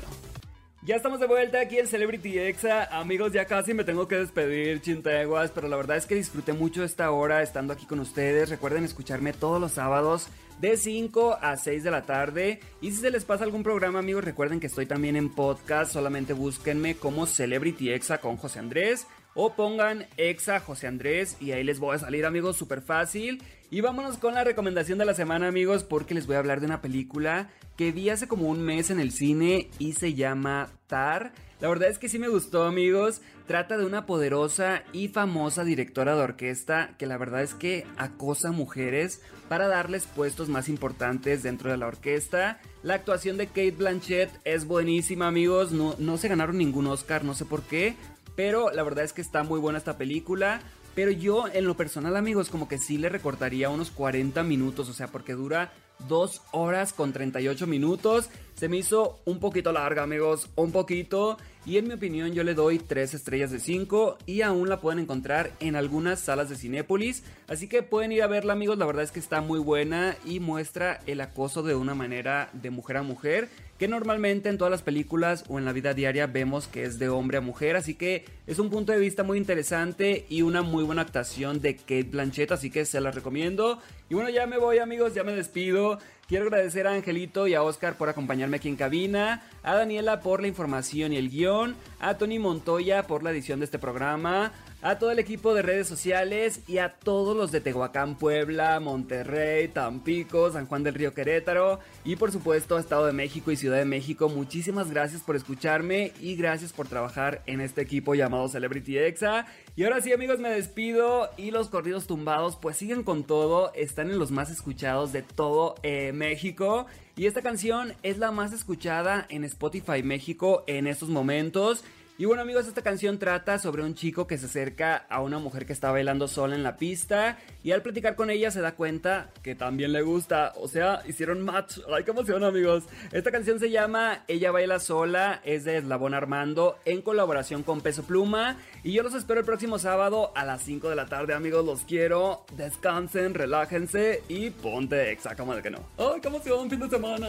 Ya 0.82 0.96
estamos 0.96 1.20
de 1.20 1.26
vuelta 1.26 1.60
aquí 1.60 1.78
en 1.78 1.86
Celebrity 1.86 2.38
Exa. 2.38 2.84
Amigos, 2.84 3.32
ya 3.32 3.46
casi 3.46 3.72
me 3.72 3.84
tengo 3.84 4.06
que 4.06 4.16
despedir, 4.16 4.82
chinteguas, 4.82 5.50
pero 5.50 5.68
la 5.68 5.76
verdad 5.76 5.96
es 5.96 6.04
que 6.04 6.14
disfruté 6.14 6.52
mucho 6.52 6.84
esta 6.84 7.10
hora 7.10 7.42
estando 7.42 7.72
aquí 7.72 7.86
con 7.86 7.98
ustedes. 7.98 8.50
Recuerden 8.50 8.84
escucharme 8.84 9.32
todos 9.32 9.58
los 9.60 9.72
sábados 9.72 10.28
de 10.60 10.76
5 10.76 11.38
a 11.40 11.56
6 11.56 11.84
de 11.84 11.90
la 11.90 12.02
tarde. 12.02 12.60
Y 12.80 12.90
si 12.90 12.98
se 12.98 13.10
les 13.10 13.24
pasa 13.24 13.44
algún 13.44 13.62
programa, 13.62 13.98
amigos, 13.98 14.24
recuerden 14.24 14.60
que 14.60 14.66
estoy 14.66 14.86
también 14.86 15.16
en 15.16 15.28
podcast. 15.28 15.92
Solamente 15.92 16.32
búsquenme 16.32 16.96
como 16.96 17.26
Celebrity 17.26 17.92
Exa 17.92 18.18
con 18.18 18.36
José 18.36 18.58
Andrés. 18.58 19.06
O 19.40 19.54
pongan 19.54 20.04
Exa 20.16 20.58
José 20.58 20.88
Andrés 20.88 21.36
y 21.38 21.52
ahí 21.52 21.62
les 21.62 21.78
voy 21.78 21.94
a 21.94 22.00
salir, 22.00 22.26
amigos, 22.26 22.56
súper 22.56 22.82
fácil. 22.82 23.40
Y 23.70 23.82
vámonos 23.82 24.18
con 24.18 24.34
la 24.34 24.42
recomendación 24.42 24.98
de 24.98 25.04
la 25.04 25.14
semana, 25.14 25.46
amigos, 25.46 25.84
porque 25.84 26.12
les 26.12 26.26
voy 26.26 26.34
a 26.34 26.40
hablar 26.40 26.58
de 26.58 26.66
una 26.66 26.80
película 26.82 27.48
que 27.76 27.92
vi 27.92 28.10
hace 28.10 28.26
como 28.26 28.48
un 28.48 28.60
mes 28.60 28.90
en 28.90 28.98
el 28.98 29.12
cine 29.12 29.70
y 29.78 29.92
se 29.92 30.14
llama 30.14 30.70
Tar. 30.88 31.30
La 31.60 31.68
verdad 31.68 31.88
es 31.88 31.98
que 31.98 32.08
sí 32.08 32.18
me 32.18 32.26
gustó, 32.26 32.64
amigos. 32.64 33.20
Trata 33.46 33.78
de 33.78 33.86
una 33.86 34.06
poderosa 34.06 34.82
y 34.92 35.06
famosa 35.06 35.62
directora 35.62 36.16
de 36.16 36.22
orquesta 36.22 36.96
que 36.98 37.06
la 37.06 37.16
verdad 37.16 37.42
es 37.42 37.54
que 37.54 37.86
acosa 37.96 38.50
mujeres 38.50 39.22
para 39.48 39.68
darles 39.68 40.06
puestos 40.06 40.48
más 40.48 40.68
importantes 40.68 41.42
dentro 41.42 41.70
de 41.70 41.76
la 41.76 41.86
orquesta. 41.86 42.60
La 42.82 42.94
actuación 42.94 43.36
de 43.36 43.46
Kate 43.46 43.72
Blanchett 43.72 44.30
es 44.44 44.66
buenísima, 44.66 45.28
amigos. 45.28 45.72
No, 45.72 45.94
no 45.98 46.16
se 46.16 46.28
ganaron 46.28 46.58
ningún 46.58 46.88
Oscar, 46.88 47.24
no 47.24 47.34
sé 47.34 47.44
por 47.44 47.62
qué. 47.62 47.96
Pero 48.38 48.70
la 48.70 48.84
verdad 48.84 49.02
es 49.02 49.12
que 49.12 49.20
está 49.20 49.42
muy 49.42 49.58
buena 49.58 49.78
esta 49.78 49.98
película. 49.98 50.60
Pero 50.94 51.10
yo, 51.10 51.48
en 51.52 51.64
lo 51.64 51.76
personal, 51.76 52.16
amigos, 52.16 52.50
como 52.50 52.68
que 52.68 52.78
sí 52.78 52.96
le 52.96 53.08
recortaría 53.08 53.68
unos 53.68 53.90
40 53.90 54.44
minutos. 54.44 54.88
O 54.88 54.92
sea, 54.92 55.08
porque 55.08 55.32
dura 55.32 55.72
2 56.06 56.42
horas 56.52 56.92
con 56.92 57.12
38 57.12 57.66
minutos. 57.66 58.30
Se 58.54 58.68
me 58.68 58.76
hizo 58.76 59.20
un 59.24 59.40
poquito 59.40 59.72
larga, 59.72 60.02
amigos. 60.02 60.48
Un 60.56 60.72
poquito. 60.72 61.38
Y 61.64 61.76
en 61.78 61.86
mi 61.86 61.94
opinión, 61.94 62.32
yo 62.32 62.44
le 62.44 62.54
doy 62.54 62.78
3 62.78 63.14
estrellas 63.14 63.50
de 63.50 63.60
5. 63.60 64.18
Y 64.26 64.42
aún 64.42 64.68
la 64.68 64.80
pueden 64.80 64.98
encontrar 64.98 65.52
en 65.60 65.76
algunas 65.76 66.20
salas 66.20 66.48
de 66.48 66.56
Cinépolis. 66.56 67.22
Así 67.46 67.68
que 67.68 67.82
pueden 67.82 68.12
ir 68.12 68.22
a 68.22 68.26
verla, 68.26 68.52
amigos. 68.52 68.78
La 68.78 68.86
verdad 68.86 69.04
es 69.04 69.12
que 69.12 69.20
está 69.20 69.40
muy 69.40 69.58
buena. 69.58 70.16
Y 70.24 70.40
muestra 70.40 71.00
el 71.06 71.20
acoso 71.20 71.62
de 71.62 71.74
una 71.74 71.94
manera 71.94 72.50
de 72.52 72.70
mujer 72.70 72.98
a 72.98 73.02
mujer 73.02 73.48
que 73.78 73.88
normalmente 73.88 74.48
en 74.48 74.58
todas 74.58 74.72
las 74.72 74.82
películas 74.82 75.44
o 75.48 75.58
en 75.58 75.64
la 75.64 75.72
vida 75.72 75.94
diaria 75.94 76.26
vemos 76.26 76.66
que 76.66 76.82
es 76.82 76.98
de 76.98 77.08
hombre 77.08 77.38
a 77.38 77.40
mujer, 77.40 77.76
así 77.76 77.94
que 77.94 78.24
es 78.46 78.58
un 78.58 78.70
punto 78.70 78.92
de 78.92 78.98
vista 78.98 79.22
muy 79.22 79.38
interesante 79.38 80.26
y 80.28 80.42
una 80.42 80.62
muy 80.62 80.82
buena 80.82 81.02
actuación 81.02 81.60
de 81.60 81.76
Kate 81.76 82.02
Blanchett, 82.02 82.50
así 82.50 82.70
que 82.70 82.84
se 82.84 83.00
las 83.00 83.14
recomiendo. 83.14 83.78
Y 84.10 84.14
bueno, 84.14 84.30
ya 84.30 84.46
me 84.46 84.58
voy 84.58 84.78
amigos, 84.78 85.14
ya 85.14 85.22
me 85.22 85.32
despido. 85.32 85.98
Quiero 86.28 86.44
agradecer 86.44 86.86
a 86.86 86.92
Angelito 86.92 87.46
y 87.46 87.54
a 87.54 87.62
Oscar 87.62 87.96
por 87.96 88.10
acompañarme 88.10 88.58
aquí 88.58 88.68
en 88.68 88.76
cabina, 88.76 89.42
a 89.62 89.74
Daniela 89.74 90.20
por 90.20 90.42
la 90.42 90.48
información 90.48 91.14
y 91.14 91.16
el 91.16 91.30
guion, 91.30 91.74
a 92.00 92.18
Tony 92.18 92.38
Montoya 92.38 93.04
por 93.04 93.22
la 93.22 93.30
edición 93.30 93.60
de 93.60 93.64
este 93.64 93.78
programa, 93.78 94.52
a 94.82 94.98
todo 94.98 95.10
el 95.10 95.18
equipo 95.18 95.54
de 95.54 95.62
redes 95.62 95.88
sociales 95.88 96.60
y 96.68 96.78
a 96.78 96.94
todos 96.94 97.36
los 97.36 97.50
de 97.50 97.60
Tehuacán, 97.60 98.16
Puebla, 98.16 98.78
Monterrey, 98.78 99.68
Tampico, 99.68 100.52
San 100.52 100.66
Juan 100.66 100.84
del 100.84 100.94
Río 100.94 101.14
Querétaro 101.14 101.80
y 102.04 102.16
por 102.16 102.30
supuesto 102.30 102.78
Estado 102.78 103.06
de 103.06 103.12
México 103.12 103.50
y 103.50 103.56
Ciudad 103.56 103.78
de 103.78 103.84
México. 103.84 104.28
Muchísimas 104.28 104.90
gracias 104.90 105.22
por 105.22 105.34
escucharme 105.34 106.12
y 106.20 106.36
gracias 106.36 106.72
por 106.72 106.88
trabajar 106.88 107.42
en 107.46 107.60
este 107.60 107.80
equipo 107.80 108.14
llamado 108.14 108.48
Celebrity 108.48 108.98
Exa. 108.98 109.46
Y 109.74 109.84
ahora 109.84 110.00
sí 110.00 110.12
amigos 110.12 110.38
me 110.38 110.50
despido 110.50 111.30
y 111.36 111.50
los 111.50 111.68
corridos 111.68 112.06
tumbados 112.06 112.56
pues 112.56 112.76
siguen 112.76 113.02
con 113.02 113.24
todo, 113.24 113.72
están 113.74 114.10
en 114.10 114.18
los 114.18 114.30
más 114.30 114.50
escuchados 114.50 115.12
de 115.12 115.22
todo 115.22 115.74
eh, 115.82 116.12
México. 116.18 116.86
Y 117.16 117.26
esta 117.26 117.40
canción 117.40 117.94
es 118.02 118.18
la 118.18 118.30
más 118.30 118.52
escuchada 118.52 119.26
en 119.30 119.44
Spotify 119.44 120.02
México 120.02 120.64
en 120.66 120.86
estos 120.86 121.08
momentos. 121.08 121.84
Y 122.20 122.24
bueno 122.24 122.42
amigos, 122.42 122.66
esta 122.66 122.82
canción 122.82 123.20
trata 123.20 123.60
sobre 123.60 123.84
un 123.84 123.94
chico 123.94 124.26
que 124.26 124.38
se 124.38 124.46
acerca 124.46 125.06
a 125.08 125.22
una 125.22 125.38
mujer 125.38 125.66
que 125.66 125.72
está 125.72 125.92
bailando 125.92 126.26
sola 126.26 126.56
en 126.56 126.64
la 126.64 126.76
pista 126.76 127.38
y 127.62 127.70
al 127.70 127.80
platicar 127.80 128.16
con 128.16 128.28
ella 128.28 128.50
se 128.50 128.60
da 128.60 128.74
cuenta 128.74 129.30
que 129.40 129.54
también 129.54 129.92
le 129.92 130.02
gusta, 130.02 130.52
o 130.56 130.66
sea, 130.66 131.00
hicieron 131.06 131.42
match. 131.42 131.78
Ay, 131.94 132.02
qué 132.02 132.10
emoción 132.10 132.42
amigos. 132.42 132.82
Esta 133.12 133.30
canción 133.30 133.60
se 133.60 133.70
llama 133.70 134.24
Ella 134.26 134.50
baila 134.50 134.80
sola, 134.80 135.40
es 135.44 135.62
de 135.62 135.76
Eslabón 135.76 136.12
Armando 136.12 136.76
en 136.84 137.02
colaboración 137.02 137.62
con 137.62 137.82
Peso 137.82 138.02
Pluma 138.02 138.56
y 138.82 138.94
yo 138.94 139.04
los 139.04 139.14
espero 139.14 139.38
el 139.38 139.46
próximo 139.46 139.78
sábado 139.78 140.32
a 140.34 140.44
las 140.44 140.62
5 140.62 140.90
de 140.90 140.96
la 140.96 141.06
tarde 141.06 141.34
amigos, 141.34 141.64
los 141.64 141.82
quiero. 141.82 142.44
Descansen, 142.56 143.32
relájense 143.32 144.24
y 144.28 144.50
ponte 144.50 145.12
exa, 145.12 145.36
de 145.36 145.62
que 145.62 145.70
no. 145.70 145.86
Ay, 145.96 146.20
qué 146.20 146.26
emoción, 146.26 146.68
fin 146.68 146.80
de 146.80 146.88
semana. 146.88 147.28